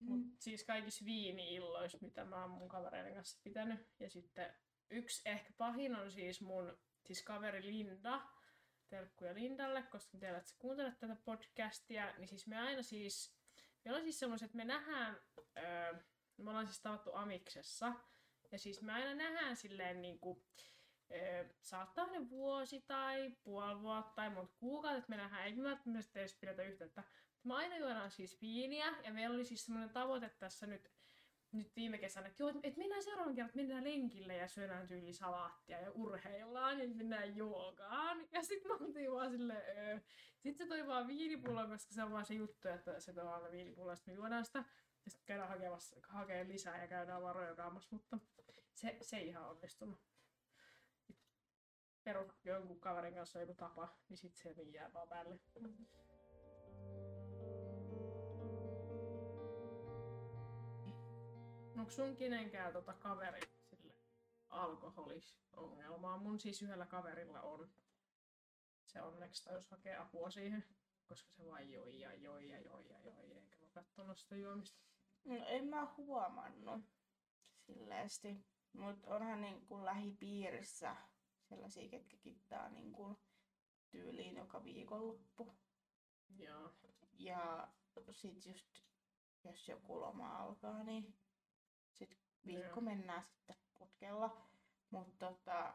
Mut 0.00 0.20
mm. 0.20 0.32
siis 0.38 0.64
kaikissa 0.64 1.04
viini-illoissa, 1.04 1.98
mitä 2.00 2.24
mä 2.24 2.42
oon 2.42 2.50
mun 2.50 2.68
kavereiden 2.68 3.14
kanssa 3.14 3.40
pitänyt. 3.42 3.80
Ja 4.00 4.10
sitten 4.10 4.54
yksi 4.90 5.22
ehkä 5.28 5.52
pahin 5.58 5.96
on 5.96 6.10
siis 6.10 6.40
mun 6.40 6.78
siis 7.06 7.22
kaveri 7.22 7.66
Linda, 7.66 8.22
terkkuja 8.96 9.34
Lindalle, 9.34 9.82
koska 9.82 10.18
tiedät, 10.18 10.38
että 10.38 10.50
sä 10.50 10.56
kuuntelet 10.58 10.98
tätä 10.98 11.16
podcastia, 11.24 12.12
niin 12.18 12.28
siis 12.28 12.46
me 12.46 12.58
aina 12.58 12.82
siis 12.82 13.42
Meillä 13.84 13.98
on 13.98 14.02
siis 14.02 14.18
semmoiset, 14.18 14.46
että 14.46 14.56
me 14.56 14.64
nähdään, 14.64 15.20
öö, 15.58 15.94
me 16.36 16.50
ollaan 16.50 16.66
siis 16.66 16.80
tavattu 16.80 17.10
Amiksessa, 17.14 17.92
ja 18.52 18.58
siis 18.58 18.82
me 18.82 18.92
aina 18.92 19.14
nähdään 19.14 19.56
silleen 19.56 20.02
niin 20.02 20.18
kuin, 20.18 20.44
öö, 21.12 21.48
saattaa 21.62 22.06
ne 22.06 22.30
vuosi 22.30 22.80
tai 22.80 23.36
puoli 23.42 23.80
vuotta 23.80 24.12
tai 24.14 24.30
monta 24.30 24.52
kuukautta, 24.56 24.98
että 24.98 25.10
me 25.10 25.16
nähdään, 25.16 25.44
ei 25.44 25.62
välttämättä 25.62 26.20
edes 26.20 26.36
pidetä 26.40 26.62
yhteyttä. 26.62 27.04
Me 27.42 27.54
aina 27.54 27.76
juodaan 27.76 28.10
siis 28.10 28.40
viiniä, 28.40 28.94
ja 29.04 29.12
meillä 29.12 29.34
oli 29.34 29.44
siis 29.44 29.64
semmoinen 29.64 29.90
tavoite 29.90 30.28
tässä 30.28 30.66
nyt, 30.66 30.91
nyt 31.52 31.76
viime 31.76 31.98
kesänä, 31.98 32.26
että 32.26 32.42
joo, 32.42 32.52
että 32.62 32.78
mennään 32.78 33.02
seuraavan 33.02 33.34
kerran, 33.34 33.48
että 33.48 33.58
mennään 33.58 33.84
lenkille 33.84 34.36
ja 34.36 34.48
syödään 34.48 34.86
tyyli 34.86 35.12
salaattia 35.12 35.80
ja 35.80 35.90
urheillaan 35.90 36.80
ja 36.80 36.88
mennään 36.88 37.36
joogaan. 37.36 38.28
Ja 38.32 38.42
sitten 38.42 38.72
me 38.72 38.84
oltiin 38.84 39.12
vaan 39.12 39.30
silleen, 39.30 39.62
öö. 39.78 40.00
Sitten 40.38 40.66
se 40.66 40.68
toi 40.68 40.86
vaan 40.86 41.06
viinipullo, 41.06 41.68
koska 41.68 41.94
se 41.94 42.02
on 42.02 42.12
vaan 42.12 42.26
se 42.26 42.34
juttu, 42.34 42.68
että 42.68 43.00
se 43.00 43.12
tuo 43.12 43.30
aina 43.30 43.50
viinipullo, 43.50 43.90
ja 43.90 43.96
sitten 43.96 44.14
me 44.14 44.16
juodaan 44.16 44.44
sitä. 44.44 44.64
Ja 45.04 45.10
sitten 45.10 45.26
käydään 45.26 45.48
hakemassa, 45.48 45.96
hakee 46.08 46.48
lisää 46.48 46.82
ja 46.82 46.88
käydään 46.88 47.22
vaan 47.22 47.34
rojokaamassa, 47.34 47.96
mutta 47.96 48.18
se, 48.74 48.98
se 49.00 49.16
ei 49.16 49.28
ihan 49.28 49.50
onnistunut. 49.50 50.00
Perus 52.04 52.44
jonkun 52.44 52.80
kaverin 52.80 53.14
kanssa 53.14 53.40
joku 53.40 53.54
tapa, 53.54 53.96
niin 54.08 54.16
sitten 54.16 54.54
se 54.54 54.62
jää 54.62 54.92
vaan 54.92 55.08
päälle. 55.08 55.40
Onko 61.82 61.92
sun 61.92 62.16
kenenkään 62.16 62.72
tota 62.72 62.92
kaveri 62.92 63.40
sille 63.70 63.94
alkoholisongelmaa? 64.48 66.18
Mun 66.18 66.40
siis 66.40 66.62
yhdellä 66.62 66.86
kaverilla 66.86 67.40
on 67.40 67.70
se 68.86 69.02
onneksi 69.02 69.50
jos 69.52 69.70
hakee 69.70 69.96
apua 69.96 70.30
siihen, 70.30 70.64
koska 71.04 71.32
se 71.32 71.46
vain 71.46 71.72
joi 71.72 72.00
ja 72.00 72.14
joi 72.14 72.48
ja 72.48 72.60
joi 72.60 72.88
ja 72.88 72.98
joi, 73.00 73.32
eikä 73.32 73.56
lopettanut 73.60 74.18
sitä 74.18 74.36
juomista. 74.36 74.80
No 75.24 75.34
en 75.46 75.66
mä 75.66 75.94
huomannut 75.96 76.84
silleesti, 77.58 78.44
mutta 78.72 79.14
onhan 79.14 79.40
niin 79.40 79.66
kuin 79.66 79.84
lähipiirissä 79.84 80.96
sellaisia, 81.48 81.88
ketkä 81.88 82.16
kittaa 82.16 82.68
niin 82.68 82.92
kuin 82.92 83.16
tyyliin 83.90 84.36
joka 84.36 84.64
viikonloppu. 84.64 85.54
Joo. 86.38 86.72
Ja 87.12 87.68
sit 88.12 88.46
just, 88.46 88.68
jos 89.44 89.68
joku 89.68 90.00
loma 90.00 90.36
alkaa, 90.36 90.84
niin 90.84 91.21
viikko 92.46 92.80
Joo. 92.80 92.80
mennään 92.80 93.22
sitten 93.22 93.56
putkella. 93.78 94.46
Mutta 94.90 95.26
tota, 95.26 95.74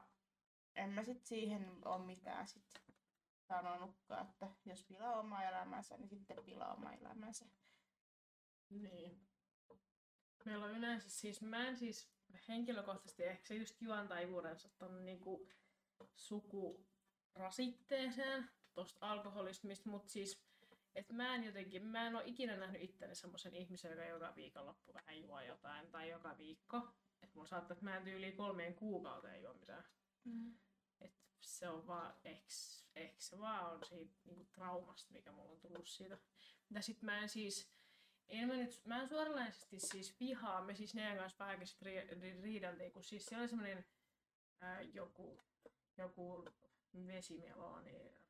en 0.75 0.89
mä 0.89 1.03
sit 1.03 1.25
siihen 1.25 1.71
ole 1.85 2.05
mitään 2.05 2.47
sit 2.47 2.81
sanonutkaan, 3.47 4.27
että 4.27 4.49
jos 4.65 4.83
pilaa 4.83 5.19
oma 5.19 5.43
elämänsä, 5.43 5.97
niin 5.97 6.09
sitten 6.09 6.45
pilaa 6.45 6.73
oma 6.73 6.91
elämänsä. 6.91 7.45
Niin. 8.69 9.27
Meillä 10.45 10.65
on 10.65 10.71
yleensä 10.71 11.09
siis, 11.09 11.41
mä 11.41 11.67
en 11.67 11.77
siis 11.77 12.11
henkilökohtaisesti 12.47 13.23
ehkä 13.23 13.47
se 13.47 13.55
just 13.55 13.81
juontaivuudensa 13.81 14.69
ton 14.77 15.05
niinku 15.05 15.47
sukurasitteeseen 16.15 18.49
tosta 18.73 19.11
alkoholismista, 19.11 19.89
mutta 19.89 20.09
siis 20.09 20.46
että 20.95 21.13
mä 21.13 21.35
en 21.35 21.43
jotenkin, 21.43 21.85
mä 21.85 22.07
en 22.07 22.15
ole 22.15 22.23
ikinä 22.25 22.57
nähnyt 22.57 22.81
itteni 22.81 23.15
semmoisen 23.15 23.55
ihmisen, 23.55 23.91
joka 23.91 24.05
joka 24.05 24.35
viikonloppu 24.35 24.93
vähän 24.93 25.21
juo 25.21 25.41
jotain 25.41 25.91
tai 25.91 26.09
joka 26.09 26.37
viikko. 26.37 26.77
Että 27.21 27.35
mulla 27.35 27.47
saattaa, 27.47 27.73
että 27.73 27.85
mä 27.85 27.97
en 27.97 28.03
tyyliin 28.03 28.37
kolmeen 28.37 28.75
kuukauteen 28.75 29.41
juo 29.41 29.53
mitään. 29.53 29.83
Mm 30.23 30.57
se 31.47 31.69
on 31.69 31.87
vaan, 31.87 32.15
ehkä, 32.23 32.47
ehkä 32.95 33.21
se 33.21 33.39
vaan 33.39 33.73
on 33.73 33.85
siitä 33.85 34.15
niinku 34.25 34.45
traumasta, 34.45 35.13
mikä 35.13 35.31
mulla 35.31 35.51
on 35.51 35.59
tullut 35.59 35.87
siitä. 35.87 36.17
Ja 36.69 36.81
sit 36.81 37.01
mä 37.01 37.19
en 37.19 37.29
siis, 37.29 37.71
en 38.27 38.47
mä 38.47 38.53
nyt, 38.53 38.81
mä 38.85 39.01
en 39.01 39.09
suoranaisesti 39.09 39.79
siis 39.79 40.19
vihaa, 40.19 40.65
me 40.65 40.75
siis 40.75 40.95
neidän 40.95 41.17
kanssa 41.17 41.45
vähän 41.45 41.59
ri, 41.81 42.01
ri, 42.01 42.41
riideltiin, 42.41 42.91
kun 42.91 43.03
siis 43.03 43.25
siellä 43.25 43.41
oli 43.41 43.49
semmonen 43.49 43.85
ää, 44.61 44.81
joku, 44.81 45.43
joku 45.97 46.45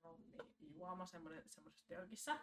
rommi, 0.07 0.73
juoma 0.75 1.05
semmonen, 1.05 1.43
semmoisessa 1.49 1.87
tölkissä. 1.87 2.39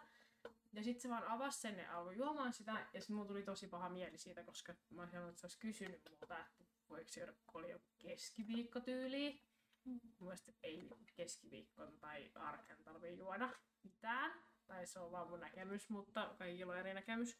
Ja 0.73 0.83
sitten 0.83 1.01
se 1.01 1.09
vaan 1.09 1.27
avasi 1.27 1.59
sen 1.59 1.79
ja 1.79 1.97
alkoi 1.97 2.17
juomaan 2.17 2.53
sitä, 2.53 2.87
ja 2.93 3.01
sitten 3.01 3.15
mulla 3.15 3.27
tuli 3.27 3.43
tosi 3.43 3.67
paha 3.67 3.89
mieli 3.89 4.17
siitä, 4.17 4.43
koska 4.43 4.73
mä 4.89 5.01
olisin 5.01 5.19
että 5.19 5.41
se 5.41 5.45
olisi 5.45 5.59
kysynyt 5.59 6.01
multa, 6.09 6.39
että 6.39 6.63
voiko 6.89 7.09
se 7.09 7.33
oli 7.53 7.71
joku 7.71 7.85
keskiviikko 7.99 8.79
tyyliin. 8.79 9.41
Mm. 9.85 9.99
Ei 10.63 10.89
keskiviikkona 11.15 11.91
tai 11.91 12.31
arken 12.35 12.83
tarvii 12.83 13.17
juoda 13.17 13.49
mitään. 13.83 14.31
Tai 14.67 14.87
se 14.87 14.99
on 14.99 15.11
vaan 15.11 15.29
mun 15.29 15.39
näkemys, 15.39 15.89
mutta 15.89 16.35
kaikilla 16.37 16.73
on 16.73 16.79
eri 16.79 16.93
näkemys. 16.93 17.37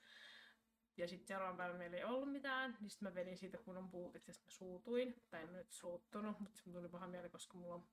Ja 0.98 1.08
sitten 1.08 1.28
seuraavan 1.28 1.58
päivän 1.58 1.78
meillä 1.78 1.98
ei 1.98 2.04
ollut 2.04 2.32
mitään, 2.32 2.78
niin 2.80 2.90
sitten 2.90 3.10
mä 3.10 3.16
vedin 3.16 3.38
siitä 3.38 3.58
kunnon 3.58 3.90
puutit 3.90 4.28
ja 4.28 4.34
sitten 4.34 4.52
mä 4.52 4.58
suutuin. 4.58 5.24
Tai 5.30 5.44
en 5.44 5.54
nyt 5.54 5.72
suuttunut, 5.72 6.40
mutta 6.40 6.60
se 6.60 6.72
tuli 6.72 6.90
paha 6.90 7.08
mieli, 7.08 7.30
koska 7.30 7.58
mulla 7.58 7.76
on 7.76 7.88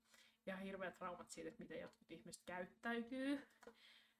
ihan 0.46 0.62
hirveät 0.62 0.96
traumat 0.96 1.30
siitä, 1.30 1.48
että 1.48 1.62
miten 1.62 1.80
jotkut 1.80 2.10
ihmiset 2.10 2.42
käyttäytyy. 2.46 3.48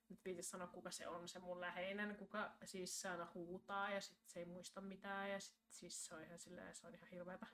Nyt 0.09 0.25
viitis 0.25 0.51
sanoa, 0.51 0.67
kuka 0.67 0.91
se 0.91 1.09
on 1.09 1.29
se 1.29 1.39
mun 1.39 1.61
läheinen, 1.61 2.17
kuka 2.17 2.57
siis 2.65 3.07
aina 3.07 3.31
huutaa 3.35 3.91
ja 3.91 4.01
sit 4.01 4.19
se 4.27 4.41
ei 4.41 4.47
muista 4.47 4.81
mitään 4.81 5.31
ja 5.31 5.41
sit, 5.41 5.57
siis 5.69 6.07
se 6.07 6.15
on 6.15 6.23
ihan 6.23 6.39
silleen, 6.39 6.75
se 6.75 6.87
on 6.87 6.95
ihan 6.95 7.09
hirveätä. 7.09 7.47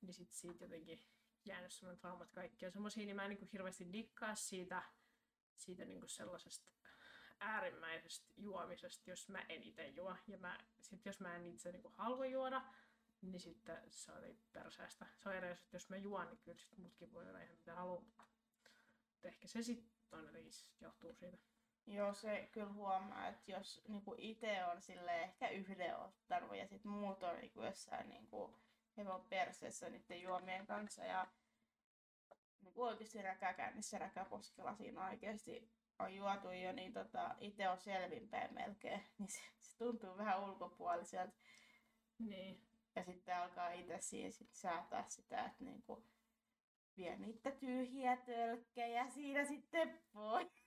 Niin 0.00 0.14
sit 0.14 0.32
siitä 0.32 0.64
jotenkin 0.64 1.00
jäänyt 1.44 1.72
semmoinen 1.72 2.00
traumat 2.00 2.32
kaikki 2.32 2.66
on 2.66 2.72
semmosia, 2.72 3.06
niin 3.06 3.16
mä 3.16 3.24
en 3.24 3.28
niin 3.28 3.38
kuin 3.38 3.48
hirveästi 3.52 3.92
dikkaa 3.92 4.34
siitä, 4.34 4.82
siitä 5.56 5.84
niin 5.84 6.00
kuin 6.00 6.10
sellaisesta 6.10 6.70
äärimmäisestä 7.40 8.26
juomisesta, 8.36 9.10
jos 9.10 9.28
mä 9.28 9.44
en 9.48 9.62
itse 9.62 9.88
juo. 9.88 10.16
Ja 10.26 10.38
mä, 10.38 10.58
sit 10.80 11.06
jos 11.06 11.20
mä 11.20 11.36
en 11.36 11.46
itse 11.46 11.72
niin 11.72 11.82
halua 11.96 12.26
juoda, 12.26 12.62
niin 13.32 13.40
sitten 13.40 13.78
se 13.88 14.12
oli 14.12 14.38
perseestä. 14.52 15.06
Se 15.16 15.28
on 15.28 15.34
eri, 15.34 15.50
että 15.50 15.76
jos 15.76 15.90
mä 15.90 15.96
juon, 15.96 16.26
niin 16.26 16.38
kyllä 16.38 16.58
sitten 16.58 16.80
muutkin 16.80 17.12
voi 17.12 17.28
olla 17.28 17.40
ihan 17.40 17.56
mitä 17.56 17.74
haluaa, 17.74 18.00
mutta 18.00 18.24
ehkä 19.24 19.48
se 19.48 19.62
sitten 19.62 19.96
on 20.12 20.28
johtuu 20.80 21.14
siitä. 21.14 21.38
Joo, 21.86 22.14
se 22.14 22.48
kyllä 22.52 22.72
huomaa, 22.72 23.28
että 23.28 23.52
jos 23.52 23.84
niinku 23.88 24.14
itse 24.18 24.64
on 24.64 24.82
sille 24.82 25.22
ehkä 25.22 25.48
yhden 25.48 25.96
ottanut 25.96 26.56
ja 26.56 26.66
sitten 26.66 26.90
muut 26.90 27.22
on 27.22 27.36
niinku 27.36 27.62
jossain 27.62 28.08
niinku 28.08 28.58
hevon 28.96 29.26
perseessä 29.28 29.90
niiden 29.90 30.22
juomien 30.22 30.66
kanssa 30.66 31.04
ja 31.04 31.26
niinku 32.60 32.82
oikeasti 32.82 33.22
räkäkännissä 33.22 33.98
räkäposkella 33.98 34.76
siinä 34.76 35.08
oikeasti 35.08 35.70
on 35.98 36.14
juotu 36.14 36.50
jo, 36.50 36.72
niin 36.72 36.92
tota, 36.92 37.34
itse 37.40 37.68
on 37.68 37.78
selvinpäin 37.78 38.54
melkein, 38.54 39.04
niin 39.18 39.28
se, 39.28 39.40
se 39.60 39.78
tuntuu 39.78 40.16
vähän 40.16 40.44
ulkopuoliselta. 40.44 41.36
Niin. 42.18 42.66
Ja 42.96 43.04
sitten 43.04 43.36
alkaa 43.36 43.70
itse 43.70 43.98
siinä 44.00 44.30
sit 44.30 44.52
säätää 44.52 45.04
sitä, 45.08 45.44
että 45.44 45.64
niinku 45.64 46.04
vie 46.96 47.16
niitä 47.16 47.50
tyhjiä 47.50 48.16
tölkkejä 48.16 49.10
siinä 49.10 49.44
sitten 49.44 50.00
pois. 50.12 50.66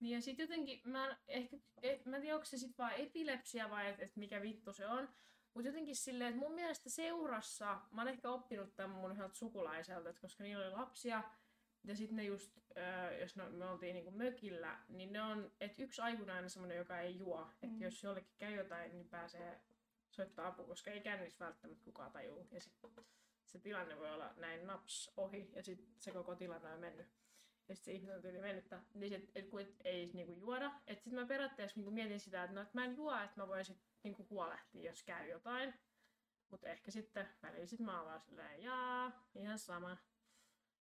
Niin 0.00 0.14
ja 0.14 0.22
sitten 0.22 0.44
jotenkin, 0.44 0.80
mä 0.84 1.06
en, 1.06 1.16
ehkä, 1.28 1.56
et, 1.82 2.06
mä 2.06 2.16
en 2.16 2.22
tiedä, 2.22 2.34
onko 2.34 2.44
se 2.44 2.58
sitten 2.58 2.84
vaan 2.84 3.00
epilepsia 3.00 3.70
vai 3.70 3.88
että 3.88 4.04
et 4.04 4.16
mikä 4.16 4.42
vittu 4.42 4.72
se 4.72 4.86
on. 4.86 5.08
Mutta 5.54 5.68
jotenkin 5.68 5.96
silleen, 5.96 6.28
että 6.28 6.40
mun 6.40 6.54
mielestä 6.54 6.90
seurassa, 6.90 7.80
mä 7.90 8.00
oon 8.00 8.08
ehkä 8.08 8.30
oppinut 8.30 8.76
tämän 8.76 8.90
mun 8.96 9.12
yhdeltä 9.12 9.34
sukulaiselta, 9.34 10.08
että 10.08 10.20
koska 10.20 10.44
niillä 10.44 10.64
oli 10.64 10.72
lapsia, 10.72 11.22
ja 11.84 11.96
sitten 11.96 12.16
ne 12.16 12.24
just, 12.24 12.58
jos 13.20 13.36
no, 13.36 13.50
me 13.50 13.64
oltiin 13.64 13.94
niinku 13.94 14.10
mökillä, 14.10 14.78
niin 14.88 15.12
ne 15.12 15.22
on, 15.22 15.52
että 15.60 15.82
yksi 15.82 16.02
aikuinen 16.02 16.36
aina 16.36 16.48
semmoinen, 16.48 16.78
joka 16.78 17.00
ei 17.00 17.18
juo. 17.18 17.44
Mm. 17.44 17.68
Että 17.68 17.84
jos 17.84 18.02
jollekin 18.02 18.34
käy 18.38 18.54
jotain, 18.54 18.92
niin 18.92 19.08
pääsee 19.08 19.60
soittaa 20.20 20.46
apua, 20.46 20.66
koska 20.66 20.90
ei 20.90 21.00
kännissä 21.00 21.44
välttämättä 21.44 21.84
kukaan 21.84 22.12
tajuu. 22.12 22.48
Ja 22.50 22.60
sitten 22.60 22.90
se 23.44 23.58
tilanne 23.58 23.98
voi 23.98 24.10
olla 24.10 24.34
näin 24.36 24.66
naps 24.66 25.12
ohi, 25.16 25.50
ja 25.52 25.62
sitten 25.62 25.94
se 25.98 26.12
koko 26.12 26.34
tilanne 26.34 26.72
on 26.72 26.80
mennyt. 26.80 27.06
Ja 27.68 27.74
sitten 27.74 27.84
se 27.84 27.92
ihminen 27.92 28.16
on 28.16 28.22
tyyli 28.22 28.38
mennyttä. 28.38 28.80
Niin 28.94 29.10
sit, 29.10 29.30
et, 29.34 29.48
kun 29.48 29.60
et, 29.60 29.76
ei 29.84 30.10
niinku 30.14 30.32
juoda. 30.32 30.72
Että 30.86 31.04
sitten 31.04 31.20
mä 31.20 31.26
periaatteessa 31.26 31.76
niinku 31.76 31.90
mietin 31.90 32.20
sitä, 32.20 32.44
että 32.44 32.54
no, 32.54 32.62
et 32.62 32.74
mä 32.74 32.84
en 32.84 32.96
juo, 32.96 33.16
että 33.16 33.40
mä 33.40 33.48
voin 33.48 33.64
sitten 33.64 33.86
niinku 34.02 34.26
huolehtia, 34.30 34.90
jos 34.90 35.02
käy 35.02 35.28
jotain. 35.28 35.74
Mutta 36.48 36.68
ehkä 36.68 36.90
sitten 36.90 37.28
välillä 37.42 37.66
sit 37.66 37.80
mä 37.80 37.96
oon 37.96 38.06
vaan 38.06 38.20
silleen, 38.20 38.62
jaa, 38.62 39.28
ihan 39.34 39.58
sama. 39.58 39.96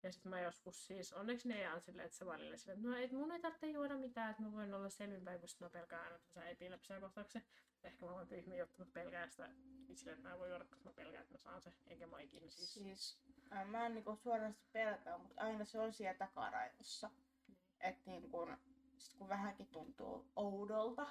Ja 0.03 0.11
sitten 0.11 0.29
mä 0.29 0.41
joskus 0.41 0.87
siis, 0.87 1.13
onneksi 1.13 1.47
ne 1.47 1.73
on 1.73 1.81
silleen, 1.81 2.05
että 2.05 2.17
se 2.17 2.25
välillä 2.25 2.57
silleen, 2.57 2.77
että 2.77 2.89
no 2.89 2.97
et 2.97 3.11
mun 3.11 3.31
ei 3.31 3.39
tarvitse 3.39 3.67
juoda 3.67 3.97
mitään, 3.97 4.31
että 4.31 4.43
mä 4.43 4.51
voin 4.51 4.73
olla 4.73 4.89
selvinpäin, 4.89 5.39
kun 5.39 5.49
mä 5.59 5.69
pelkään 5.69 6.03
aina, 6.03 6.15
että 6.15 6.27
mä 6.27 6.33
saan 6.33 6.47
epilepsia 6.47 6.99
kohtauksen. 6.99 7.43
Ehkä 7.83 8.05
mä 8.05 8.11
voin 8.11 8.27
tyhmiä 8.27 8.57
juttu, 8.57 8.75
mutta 8.77 8.93
pelkään 8.93 9.31
sitä 9.31 9.49
silleen, 9.95 10.17
että 10.17 10.29
mä 10.29 10.39
voin 10.39 10.49
juoda, 10.49 10.65
koska 10.65 10.89
mä 10.89 10.93
pelkään, 10.93 11.23
että 11.23 11.33
mä 11.33 11.39
saan 11.39 11.61
se, 11.61 11.73
enkä 11.87 12.07
mä 12.07 12.19
ikinä 12.19 12.49
siis. 12.49 12.73
Siis 12.73 13.19
äh, 13.53 13.67
mä 13.67 13.85
en 13.85 13.93
niinku 13.93 14.15
suorasti 14.15 14.63
pelkää, 14.71 15.17
mutta 15.17 15.41
aina 15.41 15.65
se 15.65 15.79
on 15.79 15.93
siellä 15.93 16.17
takaraivossa. 16.17 17.09
Mm. 17.47 17.55
Että 17.79 18.01
niin 18.05 18.31
kun, 18.31 18.57
sit 18.97 19.13
kun 19.17 19.29
vähänkin 19.29 19.67
tuntuu 19.67 20.31
oudolta, 20.35 21.07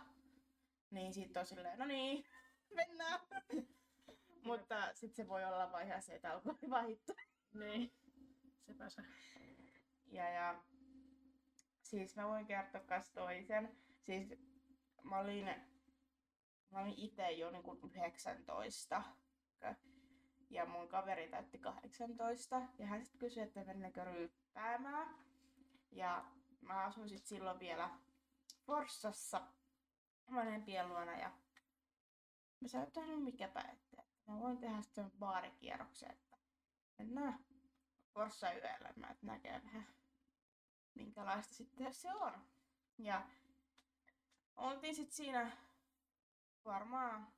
niin 0.90 1.14
sitten 1.14 1.40
on 1.40 1.46
silleen, 1.46 1.78
no 1.78 1.84
niin, 1.84 2.24
mennään. 2.76 3.20
mutta 4.44 4.94
sitten 4.94 5.24
se 5.24 5.28
voi 5.28 5.44
olla 5.44 5.72
vaan 5.72 5.86
ihan 5.86 6.02
se, 6.02 6.14
että 6.14 6.32
alkoi 6.32 6.54
vahittua. 6.70 7.16
Niin. 7.54 7.92
Sepä 8.66 8.88
se. 8.88 9.02
Ja, 10.06 10.30
ja 10.30 10.62
siis 11.82 12.16
mä 12.16 12.28
voin 12.28 12.46
kertoa 12.46 12.80
kas 12.80 13.10
toisen. 13.10 13.76
Siis 14.00 14.34
mä 15.02 15.18
olin, 15.18 15.48
mä 16.72 16.80
olin 16.80 16.94
itse 16.96 17.30
jo 17.30 17.50
niin 17.50 17.62
kuin 17.62 17.78
19. 17.94 19.02
Ja 20.50 20.66
mun 20.66 20.88
kaveri 20.88 21.28
täytti 21.28 21.58
18. 21.58 22.62
Ja 22.78 22.86
hän 22.86 23.04
sitten 23.04 23.18
kysyi, 23.18 23.42
että 23.42 23.64
mennäänkö 23.64 24.04
ryyppäämään. 24.04 25.16
Ja 25.90 26.24
mä 26.60 26.84
asuin 26.84 27.08
sit 27.08 27.26
silloin 27.26 27.58
vielä 27.58 27.90
Forssassa 28.66 29.46
vanhempien 30.34 30.88
luona. 30.88 31.18
Ja 31.18 31.30
mä 32.60 32.68
sanoin, 32.68 32.88
että 32.88 33.00
no 33.00 33.16
mikäpä, 33.16 33.60
että 33.60 34.02
mä 34.26 34.40
voin 34.40 34.58
tehdä 34.58 34.82
sitten 34.82 35.10
baarikierroksen, 35.10 36.10
että 36.10 36.36
mennään 36.98 37.44
Forssa 38.14 38.52
yöllä, 38.52 38.88
että 38.88 39.26
näkee 39.26 39.62
vähän 39.64 39.86
minkälaista 40.94 41.54
sitten 41.54 41.94
se 41.94 42.14
on. 42.14 42.32
Ja 42.98 43.28
oltiin 44.56 44.94
sitten 44.94 45.16
siinä 45.16 45.56
varmaan 46.64 47.32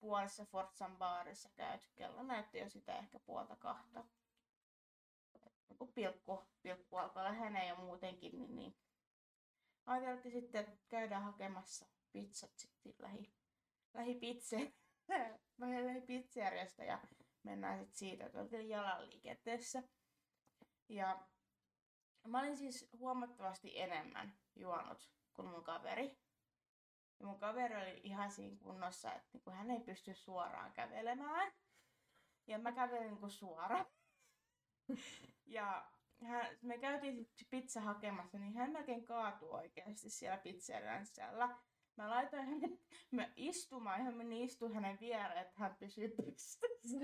puolessa 0.00 0.44
Fortsan 0.44 0.96
baarissa 0.96 1.48
käyty. 1.54 1.88
Kello 1.94 2.22
näytti 2.22 2.58
jo 2.58 2.68
sitä 2.68 2.98
ehkä 2.98 3.18
puolta 3.18 3.56
kahta. 3.56 4.04
Joku 5.70 5.86
pilkku, 5.86 6.44
pilkku 6.62 6.96
alkoi 6.96 7.24
lähenee 7.24 7.68
jo 7.68 7.76
muutenkin, 7.76 8.38
niin, 8.38 8.56
niin 8.56 8.76
ajateltiin 9.86 10.32
sitten, 10.32 10.64
että 10.64 10.86
käydään 10.88 11.22
hakemassa 11.22 11.86
pizzat 12.12 12.50
sitten 12.56 12.94
lähi, 12.98 13.34
lähi 13.94 14.14
pitse, 14.14 14.74
lähi 15.58 16.00
pizzeriasta 16.06 16.84
ja 16.84 16.98
mennään 17.42 17.78
sitten 17.78 17.96
siitä, 17.96 18.26
että 18.26 18.40
oltiin 18.40 18.68
jalan 18.68 19.06
liikenteessä. 19.06 19.82
Ja 20.88 21.28
mä 22.28 22.40
olin 22.40 22.56
siis 22.56 22.88
huomattavasti 22.98 23.80
enemmän 23.80 24.34
juonut 24.56 25.10
kuin 25.32 25.48
mun 25.48 25.64
kaveri. 25.64 26.23
Ja 27.20 27.26
mun 27.26 27.38
kaveri 27.40 27.76
oli 27.76 28.00
ihan 28.04 28.30
siinä 28.30 28.56
kunnossa, 28.62 29.12
että 29.12 29.28
niinku 29.32 29.50
hän 29.50 29.70
ei 29.70 29.80
pysty 29.80 30.14
suoraan 30.14 30.72
kävelemään. 30.72 31.52
Ja 32.46 32.58
mä 32.58 32.72
kävelin 32.72 33.06
niinku 33.06 33.28
suoraan. 33.28 33.86
ja 35.46 35.90
hän, 36.22 36.46
me 36.62 36.78
käytiin 36.78 37.16
sitten 37.16 37.46
pizza 37.50 37.80
hakemassa, 37.80 38.38
niin 38.38 38.54
hän 38.54 38.72
melkein 38.72 39.04
kaatui 39.04 39.50
oikeasti 39.50 40.10
siellä 40.10 40.38
pizzerian 40.38 41.06
sisällä. 41.06 41.58
Mä 41.96 42.10
laitoin 42.10 42.46
hänet 42.46 42.80
mä 43.10 43.28
istumaan 43.36 43.98
ja 43.98 44.04
hän 44.04 44.16
meni 44.16 44.44
istu 44.44 44.68
hänen 44.74 45.00
viereen, 45.00 45.38
että 45.38 45.54
hän 45.56 45.76
pysyy 45.76 46.08
pystyssä. 46.08 46.98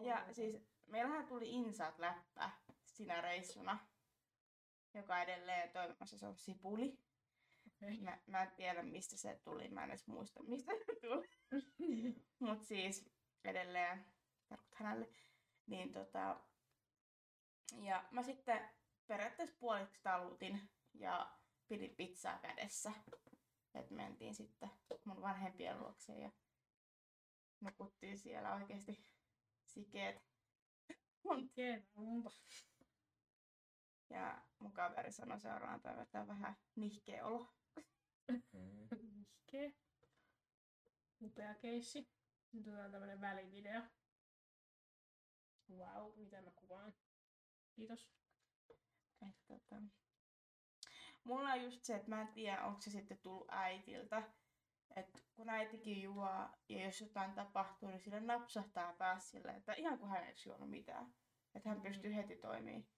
ja 0.00 0.34
siis 0.34 0.56
meillähän 0.86 1.26
tuli 1.26 1.50
insaat 1.50 1.98
läppä 1.98 2.50
sinä 2.84 3.20
reissuna, 3.20 3.78
joka 4.94 5.22
edelleen 5.22 5.70
toimimassa, 5.70 6.18
se 6.18 6.26
on 6.26 6.36
sipuli. 6.36 6.98
Mä, 8.04 8.18
mä 8.26 8.42
en 8.42 8.52
tiedä, 8.56 8.82
mistä 8.82 9.16
se 9.16 9.40
tuli, 9.44 9.68
mä 9.68 9.84
en 9.84 9.90
edes 9.90 10.06
muista, 10.06 10.42
mistä 10.42 10.72
se 10.72 11.00
tuli. 11.00 11.28
Mut 12.40 12.62
siis 12.62 13.10
edelleen, 13.44 14.06
tarkoit 14.48 14.74
hänelle. 14.74 15.08
Niin 15.66 15.92
tota, 15.92 16.40
ja 17.82 18.08
mä 18.10 18.22
sitten 18.22 18.70
periaatteessa 19.06 19.56
puoliksi 19.58 20.00
talutin 20.02 20.70
ja 20.94 21.38
pidin 21.68 21.96
pizzaa 21.96 22.38
kädessä. 22.38 22.92
Että 23.74 23.94
mentiin 23.94 24.34
sitten 24.34 24.70
mun 25.04 25.22
vanhempien 25.22 25.78
luokse 25.78 26.12
ja 26.12 26.30
nukuttiin 27.60 28.18
siellä 28.18 28.54
oikeasti 28.54 29.04
sikeet. 29.64 30.22
Ja 34.10 34.42
mun 34.58 34.72
kaveri 34.72 35.12
sanoi 35.12 35.40
seuraavan 35.40 35.80
päivän, 35.80 36.02
että 36.02 36.20
on 36.20 36.28
vähän 36.28 36.56
nihkeä 36.76 37.26
olo. 37.26 37.55
Nihkeä. 39.16 39.70
Upea 41.22 41.54
keissi. 41.54 42.08
Nyt 42.52 42.66
on 42.66 42.92
tämmönen 42.92 43.20
välivideo. 43.20 43.82
Wow, 45.70 46.12
miten 46.16 46.44
mä 46.44 46.50
kuvaan. 46.50 46.94
Kiitos. 47.72 48.08
Et, 49.28 49.46
tota, 49.46 49.76
mulla 51.24 51.52
on 51.52 51.62
just 51.62 51.84
se, 51.84 51.94
että 51.94 52.08
mä 52.08 52.20
en 52.20 52.28
tiedä, 52.28 52.64
onko 52.64 52.80
se 52.80 52.90
sitten 52.90 53.18
tullut 53.18 53.48
äitiltä. 53.50 54.22
Että 54.96 55.18
kun 55.34 55.48
äitikin 55.48 56.02
juo 56.02 56.28
ja 56.68 56.84
jos 56.84 57.00
jotain 57.00 57.32
tapahtuu, 57.32 57.88
niin 57.88 58.00
sille 58.00 58.20
napsahtaa 58.20 58.92
taas 58.92 59.30
silleen, 59.30 59.56
että 59.56 59.72
ihan 59.72 59.98
kuin 59.98 60.10
hän 60.10 60.24
ei 60.24 60.34
juonut 60.46 60.70
mitään. 60.70 61.14
Että 61.54 61.68
hän 61.68 61.78
mm. 61.78 61.82
pystyy 61.82 62.14
heti 62.14 62.36
toimimaan. 62.36 62.95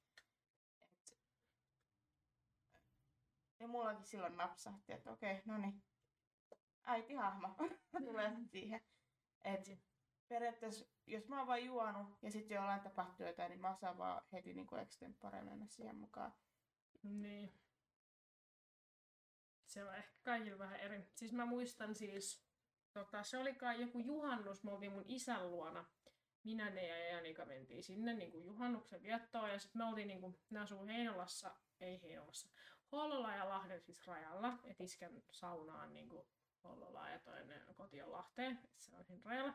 Ja 3.60 3.68
mullakin 3.68 4.04
silloin 4.04 4.36
napsahti, 4.36 4.92
että 4.92 5.10
okei, 5.10 5.42
no 5.44 5.58
niin, 5.58 5.82
äiti 6.84 7.14
hahmo 7.14 7.48
tulee 8.06 8.36
siihen. 8.46 8.80
Et 9.44 9.64
periaatteessa, 10.28 10.86
jos 11.06 11.28
mä 11.28 11.38
oon 11.38 11.46
vaan 11.46 11.64
juonut 11.64 12.18
ja 12.22 12.30
sitten 12.30 12.54
jollain 12.54 12.80
tapahtuu 12.80 13.26
jotain, 13.26 13.50
niin 13.50 13.60
mä 13.60 13.76
saan 13.80 13.98
vaan 13.98 14.22
heti 14.32 14.54
niin 14.54 14.78
extempore 14.82 15.42
mennä 15.42 15.66
siihen 15.66 15.96
mukaan. 15.96 16.32
Niin. 17.02 17.52
Se 19.66 19.84
on 19.84 19.94
ehkä 19.94 20.14
kaikilla 20.22 20.58
vähän 20.58 20.80
eri. 20.80 21.10
Siis 21.14 21.32
mä 21.32 21.46
muistan 21.46 21.94
siis, 21.94 22.44
tota, 22.92 23.22
se 23.22 23.38
oli 23.38 23.54
kai 23.54 23.80
joku 23.80 23.98
juhannus, 23.98 24.64
me 24.64 24.72
oltiin 24.72 24.92
mun 24.92 25.04
isän 25.06 25.50
luona. 25.50 25.84
Minä, 26.44 26.70
ne 26.70 26.86
ja 26.86 27.08
Janika 27.08 27.44
mentiin 27.44 27.82
sinne 27.82 28.14
niin 28.14 28.32
kuin 28.32 28.44
juhannuksen 28.44 29.02
viettoon 29.02 29.50
ja 29.50 29.58
sitten 29.58 29.82
me 29.82 29.84
oltiin, 29.84 30.08
niin 30.08 30.20
kuin, 30.20 30.38
ne 30.50 30.60
asuu 30.60 30.86
Heinolassa, 30.86 31.56
ei 31.80 32.02
Heinolassa, 32.02 32.48
Hollola 32.92 33.34
ja 33.34 33.48
Lahden 33.48 33.80
siis 33.80 34.06
rajalla, 34.06 34.58
että 34.64 34.84
iskän 34.84 35.22
saunaan 35.30 35.94
niin 35.94 36.08
kuin 36.08 36.26
Hollola 36.64 37.08
ja 37.08 37.18
toinen 37.18 37.62
koti 37.76 38.02
on 38.02 38.12
Lahteen, 38.12 38.58
se 38.78 38.96
on 38.96 39.04
siinä 39.04 39.22
rajalla. 39.24 39.54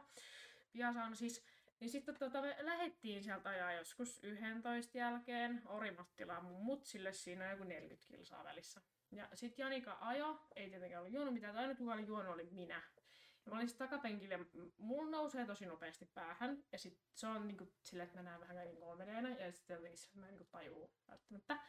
Pihasauna 0.71 1.15
siis. 1.15 1.45
Niin 1.79 1.89
sitten 1.89 2.15
tota, 2.15 2.41
me 2.41 2.55
lähettiin 2.59 3.23
sieltä 3.23 3.49
ajaa 3.49 3.73
joskus 3.73 4.19
11 4.23 4.97
jälkeen 4.97 5.61
Orimattilaan 5.65 6.45
mun 6.45 6.65
mutsille, 6.65 7.13
siinä 7.13 7.45
on 7.45 7.51
joku 7.51 7.63
40 7.63 8.07
kilsaa 8.07 8.43
välissä. 8.43 8.81
Ja 9.11 9.29
sitten 9.33 9.63
Janika 9.63 9.97
ajo, 10.01 10.47
ei 10.55 10.69
tietenkään 10.69 11.01
ollut 11.01 11.13
juonut 11.13 11.33
mitään, 11.33 11.57
ainut 11.57 11.77
kuka 11.77 11.93
oli 11.93 12.07
juonut 12.07 12.33
oli 12.33 12.49
minä. 12.51 12.81
Ja 13.45 13.51
mä 13.51 13.55
olin 13.57 13.67
sitten 13.67 13.89
takapenkillä, 13.89 14.39
mulla 14.77 15.11
nousee 15.11 15.45
tosi 15.45 15.65
nopeasti 15.65 16.05
päähän, 16.05 16.63
ja 16.71 16.79
sit 16.79 16.99
se 17.13 17.27
on 17.27 17.47
niinku 17.47 17.73
silleen, 17.81 18.07
että 18.07 18.17
mä 18.17 18.23
näen 18.23 18.39
vähän 18.39 18.57
niin 18.57 18.77
kolmedeena, 18.77 19.29
ja 19.29 19.51
sitten 19.51 19.75
jotenkin 19.75 19.99
mä 20.13 20.25
en 20.25 20.31
niinku 20.31 20.47
tajuu 20.51 20.91
välttämättä. 21.07 21.59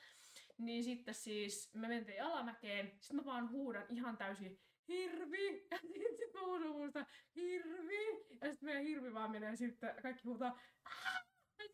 Niin 0.58 0.84
sitten 0.84 1.14
siis 1.14 1.70
me 1.74 1.88
mentiin 1.88 2.22
alamäkeen, 2.22 2.86
sitten 3.00 3.16
mä 3.16 3.24
vaan 3.24 3.50
huudan 3.50 3.86
ihan 3.88 4.16
täysin 4.16 4.60
hirvi! 4.88 5.68
Ja 5.70 5.78
sitten 6.10 6.40
mä 6.40 6.46
huudan 6.46 6.68
muusta 6.68 7.06
hirvi! 7.36 8.26
Ja 8.40 8.50
sitten 8.50 8.66
meidän 8.66 8.82
hirvi 8.82 9.14
vaan 9.14 9.30
menee 9.30 9.56
sitten, 9.56 9.94
kaikki 10.02 10.22
huutaa 10.24 10.58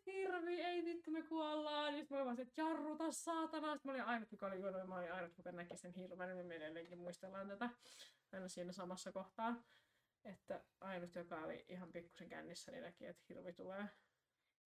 hirvi, 0.06 0.60
ei 0.60 0.84
vittu 0.84 1.10
me 1.10 1.22
kuollaan. 1.22 1.92
Ja 1.92 1.98
sitten 1.98 2.14
mä 2.14 2.16
olin 2.16 2.26
vaan 2.26 2.36
se, 2.36 2.42
että 2.42 2.60
jarruta 2.60 3.12
saatana. 3.12 3.72
Sitten 3.72 3.90
mä 3.90 3.92
olin 3.92 4.04
ainut, 4.04 4.32
joka 4.32 4.46
oli 4.46 4.60
juonut, 4.60 4.88
mä 4.88 4.96
olin 4.96 5.12
ainut, 5.12 5.34
kuka 5.34 5.52
näki 5.52 5.76
sen 5.76 5.92
hirven, 5.92 6.36
niin 6.36 6.46
me 6.46 6.54
edelleenkin 6.54 6.98
muistellaan 6.98 7.48
tätä 7.48 7.70
aina 8.32 8.48
siinä 8.48 8.72
samassa 8.72 9.12
kohtaa. 9.12 9.62
Että 10.24 10.64
ainut, 10.80 11.14
joka 11.14 11.36
oli 11.36 11.64
ihan 11.68 11.92
pikkusen 11.92 12.28
kännissä, 12.28 12.72
niin 12.72 12.82
näki, 12.82 13.06
että 13.06 13.24
hirvi 13.28 13.52
tulee. 13.52 13.88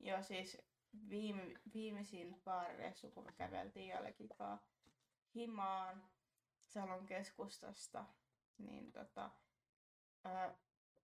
Joo, 0.00 0.22
siis 0.22 0.62
viime, 1.09 1.61
viimeisin 1.74 2.40
baarireissu, 2.44 3.11
kun 3.11 3.24
me 3.24 3.33
käveltiin 3.33 3.88
jälkeen 3.88 4.28
himaan 5.35 6.04
Salon 6.66 7.07
keskustasta, 7.07 8.04
niin 8.59 8.92
tota, 8.92 9.30
ää, 10.24 10.59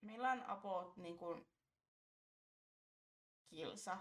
meillä 0.02 0.32
on 0.32 0.44
about 0.44 0.98
niin 0.98 1.18
kuin, 1.18 1.48
kilsa 3.50 3.98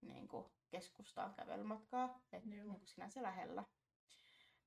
niin 0.00 0.28
kuin, 0.28 0.46
keskustaan 0.68 1.34
kävelymatkaa, 1.34 2.20
että 2.32 2.48
niin 2.48 2.80
sinänsä 2.84 3.22
lähellä. 3.22 3.64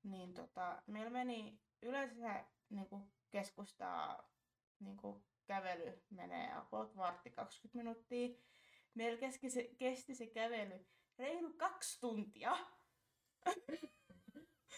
Niin 0.02 0.34
tota, 0.34 0.82
meillä 0.86 1.10
meni 1.10 1.60
yleensä 1.82 2.44
niin 2.70 2.86
kuin, 2.88 3.12
keskustaa 3.30 4.30
niin 4.80 4.96
kuin, 4.96 5.24
kävely 5.46 6.02
menee 6.10 6.54
about 6.54 6.96
vartti 6.96 7.30
20 7.30 7.78
minuuttia. 7.78 8.38
Meillä 8.98 9.18
kesti 9.18 9.50
se, 9.50 9.70
kesti 9.78 10.14
se 10.14 10.26
kävely 10.26 10.86
reilu 11.18 11.52
kaksi 11.52 12.00
tuntia. 12.00 12.56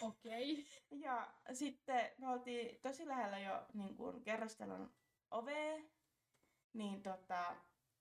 Okei. 0.00 0.52
Okay. 0.90 0.98
Ja 0.98 1.35
sitten 1.52 2.11
me 2.18 2.28
oltiin 2.28 2.80
tosi 2.80 3.09
lähellä 3.09 3.38
jo 3.38 3.66
niin 3.74 3.96
kuin, 3.96 4.22
kerrostalon 4.22 4.94
ovea, 5.30 5.78
niin 6.72 7.02
tota, 7.02 7.56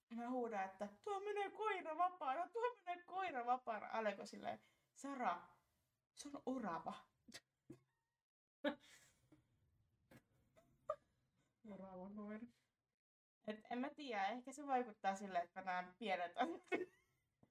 mä 0.10 0.30
huudan, 0.30 0.66
että 0.66 0.90
tuo 1.04 1.20
menee 1.20 1.50
koira 1.50 1.98
vapaana, 1.98 2.48
tuo 2.48 2.78
menee 2.86 3.04
koira 3.06 3.46
vapaana. 3.46 3.90
Aleko 3.92 4.26
silleen, 4.26 4.60
Sara, 4.96 5.42
se 6.16 6.30
on. 6.30 6.42
Orava 6.46 6.94
koira. 12.16 12.46
Et 13.48 13.59
en 13.70 13.80
mä 13.80 13.90
tiedä, 13.90 14.28
ehkä 14.28 14.52
se 14.52 14.68
vaikuttaa 14.68 15.16
silleen, 15.16 15.44
että 15.44 15.62
mä 15.62 15.66
näen 15.66 15.96
pienet 16.00 16.32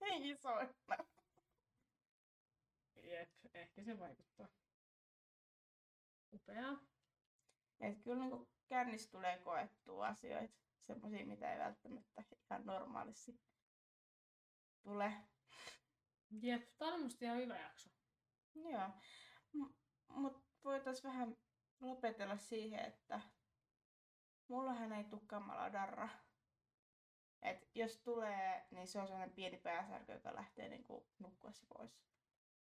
ei 0.01 0.29
isoina. 0.31 0.75
Jep, 3.03 3.31
ehkä 3.55 3.83
se 3.83 3.99
vaikuttaa. 3.99 4.49
Upeaa. 6.33 6.81
Et 7.81 8.03
kyllä 8.03 8.25
niin 8.25 8.49
kännissä 8.69 9.11
tulee 9.11 9.39
koettua 9.39 10.07
asioita, 10.07 10.55
semmoisia, 10.81 11.27
mitä 11.27 11.53
ei 11.53 11.59
välttämättä 11.59 12.25
ihan 12.51 12.67
normaalisti 12.67 13.41
tule. 14.83 15.13
Jep, 16.31 16.63
tää 16.79 16.89
on 16.89 17.03
musta 17.03 17.25
ihan 17.25 17.37
hyvä 17.37 17.59
jakso. 17.59 17.91
Joo, 18.55 18.89
M- 19.53 19.75
mutta 20.09 20.41
voitaisiin 20.65 21.11
vähän 21.13 21.37
lopetella 21.81 22.37
siihen, 22.37 22.85
että 22.85 23.21
mullahan 24.49 24.93
ei 24.93 25.05
tule 25.05 25.21
kamala 25.27 25.73
darra. 25.73 26.09
Et 27.43 27.71
jos 27.75 27.97
tulee, 27.97 28.67
niin 28.71 28.89
se 28.89 28.99
on 28.99 29.07
sellainen 29.07 29.35
pieni 29.35 29.59
pääsärkö, 29.59 30.13
joka 30.13 30.35
lähtee 30.35 30.69
niinku 30.69 31.07
nukkuessa 31.19 31.67
pois. 31.69 31.99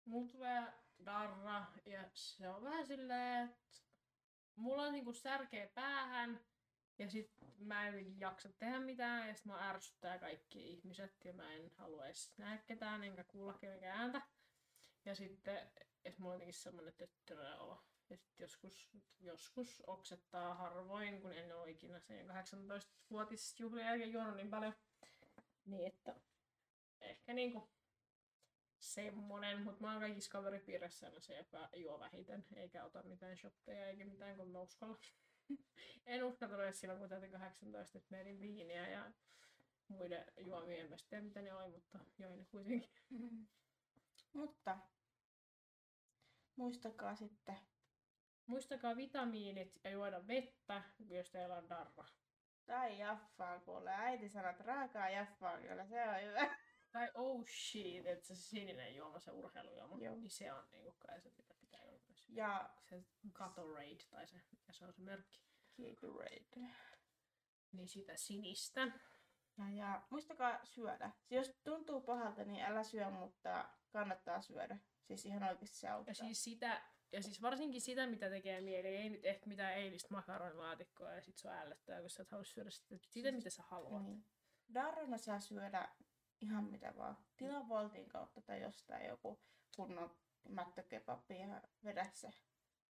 Mulla 0.04 0.28
tulee 0.28 0.72
darra 1.04 1.66
ja 1.86 2.04
se 2.14 2.48
on 2.48 2.64
vähän 2.64 2.86
silleen, 2.86 3.48
että 3.48 3.78
mulla 4.56 4.82
on 4.82 4.92
niinku 4.92 5.12
särkeä 5.12 5.68
päähän 5.68 6.40
ja 6.98 7.10
sit 7.10 7.32
mä 7.58 7.86
en 7.86 8.20
jaksa 8.20 8.48
tehdä 8.52 8.80
mitään 8.80 9.28
ja 9.28 9.34
sit 9.34 9.44
mä 9.44 9.68
ärsyttää 9.68 10.18
kaikki 10.18 10.70
ihmiset 10.72 11.24
ja 11.24 11.32
mä 11.32 11.52
en 11.52 11.70
halua 11.76 12.06
edes 12.06 12.38
nähdä 12.38 12.58
ketään 12.58 13.04
enkä 13.04 13.24
kuulla 13.24 13.54
kenenkään 13.54 14.00
ääntä. 14.00 14.22
Ja 15.04 15.14
sitten, 15.14 15.70
että 16.04 16.22
mulla 16.22 16.34
on 16.34 16.36
jotenkin 16.36 16.54
semmonen 16.54 16.94
töttörö 16.94 17.56
olo. 17.56 17.87
Joskus, 18.38 18.88
joskus 19.20 19.82
oksettaa 19.86 20.54
harvoin, 20.54 21.22
kun 21.22 21.32
en 21.32 21.56
ole 21.56 21.70
ikinä 21.70 22.00
sen 22.00 22.30
18-vuotisjuhlien 22.30 23.86
jälkeen 23.86 24.12
juonut 24.12 24.36
niin 24.36 24.50
paljon. 24.50 24.74
Niin 25.64 25.86
että 25.86 26.20
ehkä 27.00 27.32
niinku 27.32 27.70
semmonen, 28.80 29.62
mutta 29.62 29.80
mä 29.80 29.92
oon 29.92 30.00
kaikissa 30.00 30.30
kaveripiirissä 30.30 31.12
se, 31.18 31.36
joka 31.36 31.68
juo 31.76 32.00
vähiten, 32.00 32.46
eikä 32.56 32.84
ota 32.84 33.02
mitään 33.02 33.36
shotteja 33.36 33.88
eikä 33.88 34.04
mitään 34.04 34.36
kun 34.36 34.50
mä 34.50 34.60
uskalla. 34.60 34.98
en 36.06 36.24
uskaltanut 36.24 36.64
edes 36.64 36.80
silloin, 36.80 37.00
kun 37.00 37.08
täytin 37.08 37.32
18, 37.32 37.98
että 37.98 38.10
menin 38.10 38.40
viiniä 38.40 38.88
ja 38.88 39.12
muiden 39.88 40.24
juomien, 40.38 40.92
en 40.92 40.98
tiedä 41.08 41.24
mitä 41.24 41.42
ne 41.42 41.54
oli, 41.54 41.70
mutta 41.70 41.98
join 42.18 42.38
ne 42.38 42.44
kuitenkin. 42.44 42.90
Mutta 44.32 44.78
muistakaa 46.56 47.16
sitten. 47.16 47.58
Muistakaa 48.48 48.96
vitamiinit 48.96 49.80
ja 49.84 49.90
juoda 49.90 50.26
vettä, 50.26 50.82
jos 51.08 51.30
teillä 51.30 51.56
on 51.56 51.68
darra. 51.68 52.04
Tai 52.66 52.98
jaffaa 52.98 53.60
kuule. 53.60 53.90
Äiti 53.90 54.28
sanoo, 54.28 54.50
että 54.50 54.64
raakaa 54.64 55.10
jaffaa 55.10 55.58
kyllä, 55.58 55.86
se 55.86 56.08
on 56.08 56.22
hyvä. 56.22 56.56
Tai 56.92 57.10
oh 57.14 57.44
shit, 57.46 58.06
että 58.06 58.26
se 58.26 58.34
sininen 58.34 58.96
juoma, 58.96 59.18
se 59.18 59.30
urheilujuoma, 59.30 59.96
Joo. 60.04 60.14
niin 60.14 60.30
se 60.30 60.52
on 60.52 60.64
niinku 60.70 60.96
kai 60.98 61.20
se, 61.20 61.32
mitä 61.36 61.54
pitää 61.60 61.84
juoda 61.84 62.04
myös. 62.08 62.24
Ja 62.28 62.70
se 62.80 63.04
Gatorade, 63.32 64.04
tai 64.10 64.26
se, 64.26 64.40
mikä 64.50 64.72
se 64.72 64.84
on 64.84 64.92
se 64.92 65.02
merkki. 65.02 65.40
Gatorade. 65.76 66.72
Niin 67.72 67.88
sitä 67.88 68.16
sinistä. 68.16 68.80
Ja, 69.58 69.70
ja 69.70 70.02
muistakaa 70.10 70.60
syödä. 70.64 71.10
Jos 71.30 71.60
tuntuu 71.64 72.00
pahalta, 72.00 72.44
niin 72.44 72.64
älä 72.64 72.82
syö, 72.82 73.10
mutta 73.10 73.68
kannattaa 73.90 74.40
syödä. 74.40 74.78
Siis 75.04 75.26
ihan 75.26 75.42
oikeasti 75.42 75.76
se 75.76 75.88
auttaa. 75.88 76.10
Ja 76.10 76.14
siis 76.14 76.44
sitä, 76.44 76.82
ja 77.12 77.22
siis 77.22 77.42
varsinkin 77.42 77.80
sitä, 77.80 78.06
mitä 78.06 78.30
tekee 78.30 78.60
mieli. 78.60 78.88
Ei 78.88 79.10
nyt 79.10 79.24
ehkä 79.24 79.46
mitään 79.46 79.74
eilistä 79.74 80.08
makaronilaatikkoa 80.14 81.12
ja 81.12 81.22
sit 81.22 81.38
se 81.38 81.48
on 81.48 81.54
ällöttää, 81.54 82.00
kun 82.00 82.10
sä 82.10 82.22
et 82.22 82.30
halua 82.30 82.44
syödä 82.44 82.70
sitä, 82.70 82.96
sitä 82.96 83.30
siis, 83.30 83.34
mitä 83.34 83.50
sä 83.50 83.62
haluat. 83.62 84.02
Niin. 84.02 84.24
Darrana 84.74 85.18
saa 85.18 85.40
syödä 85.40 85.88
ihan 86.40 86.64
mitä 86.64 86.96
vaan. 86.96 87.16
Tilaa 87.36 87.68
Voltin 87.68 88.08
kautta 88.08 88.40
tai 88.40 88.62
jostain 88.62 89.06
joku 89.06 89.40
kunnon 89.76 90.10
mättökepappi 90.48 91.38
ja 91.38 91.62
vedä 91.84 92.06
se. 92.12 92.30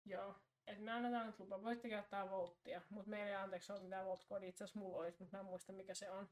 Joo. 0.06 0.36
Et 0.68 0.80
me 0.80 0.92
annetaan 0.92 1.28
nyt 1.28 1.40
lupa. 1.40 1.64
Voitte 1.64 1.90
käyttää 1.90 2.30
Volttia, 2.30 2.82
mutta 2.90 3.10
meillä 3.10 3.30
ei 3.30 3.36
anteeksi 3.36 3.72
ole 3.72 3.82
mitään 3.82 4.06
Volt-koodi. 4.06 4.48
Itse 4.48 4.64
asiassa 4.64 4.80
mulla 4.80 4.98
olisi, 4.98 5.20
mutta 5.20 5.38
mä 5.38 5.42
en 5.42 5.46
muista 5.46 5.74
mikä 5.74 5.94
se 5.94 6.12
on. 6.12 6.30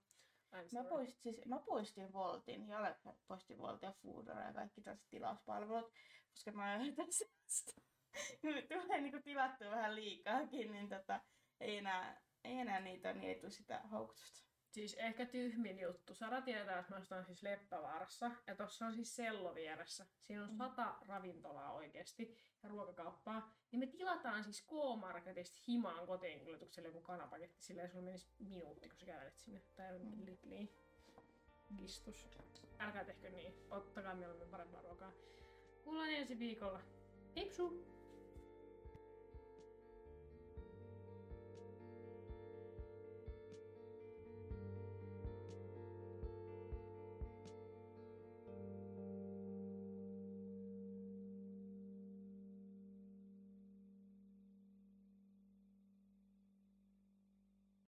Mä 0.74 0.84
poistin, 0.84 1.34
siis, 1.34 1.46
mä 1.46 1.60
poistin 1.60 2.14
Voltin 2.14 2.68
ja 2.68 2.96
poistin 3.28 3.58
Voltin 3.58 3.88
ja 3.88 3.94
Foodora 3.94 4.42
ja 4.42 4.54
kaikki 4.54 4.82
tällaiset 4.82 5.10
tilauspalvelut, 5.10 5.94
koska 6.32 6.52
mä 6.52 6.76
yritän 6.76 7.08
sellaista. 7.14 7.82
tulee 8.68 9.02
niinku 9.02 9.22
tilattua 9.24 9.72
vähän 9.72 9.96
liikaakin, 9.96 10.72
niin 10.72 10.90
tota, 10.90 11.22
ei 11.60 11.78
enää, 11.78 12.22
ei 12.44 12.60
enää 12.60 12.80
niitä, 12.80 13.14
niin 13.14 13.30
ei 13.30 13.40
tule 13.40 13.52
sitä 13.52 13.82
houkutusta. 13.92 14.49
Siis 14.70 14.94
ehkä 14.94 15.26
tyhmin 15.26 15.80
juttu. 15.80 16.14
Sara 16.16 16.42
tietää, 16.42 16.80
että 16.80 16.92
mä 16.94 17.00
ostan 17.00 17.26
siis 17.26 17.44
Leppävaarassa. 17.44 18.32
Ja 18.48 18.56
tossa 18.56 18.86
on 18.86 18.94
siis 18.94 19.16
sello 19.16 19.56
vieressä. 19.56 20.06
Siinä 20.22 20.44
on 20.44 20.50
Mm. 20.50 20.56
sata 20.58 20.96
ravintolaa 21.08 21.74
oikeesti 21.74 22.36
ja 22.64 22.70
ruokakauppaa. 22.70 23.54
Niin 23.72 23.80
me 23.80 23.88
tilataan 23.88 24.44
siis 24.44 24.62
K-Marketista 24.62 25.60
himaan 25.68 26.08
kotiin 26.08 26.40
kuljetukselle 26.40 26.88
joku 26.90 27.02
kanapaketti. 27.02 27.64
Silleen 27.64 27.90
sulla 27.90 28.04
menisi 28.04 28.28
minuutti, 28.40 28.90
kun 28.90 28.98
sä 29.00 29.06
kävelet 29.06 29.38
sinne. 29.38 29.62
Tai 29.76 30.00
Mm. 30.00 30.26
Lidliin. 30.26 30.70
Kistus. 31.78 32.30
Älkää 32.80 33.06
tehkö 33.06 33.30
niin. 33.30 33.54
Ottakaa 33.72 34.16
mieluummin 34.16 34.50
parempaa 34.50 34.82
ruokaa. 34.82 35.12
Kuullaan 35.84 36.10
ensi 36.10 36.40
viikolla. 36.40 36.82
Hipsu! 37.38 37.86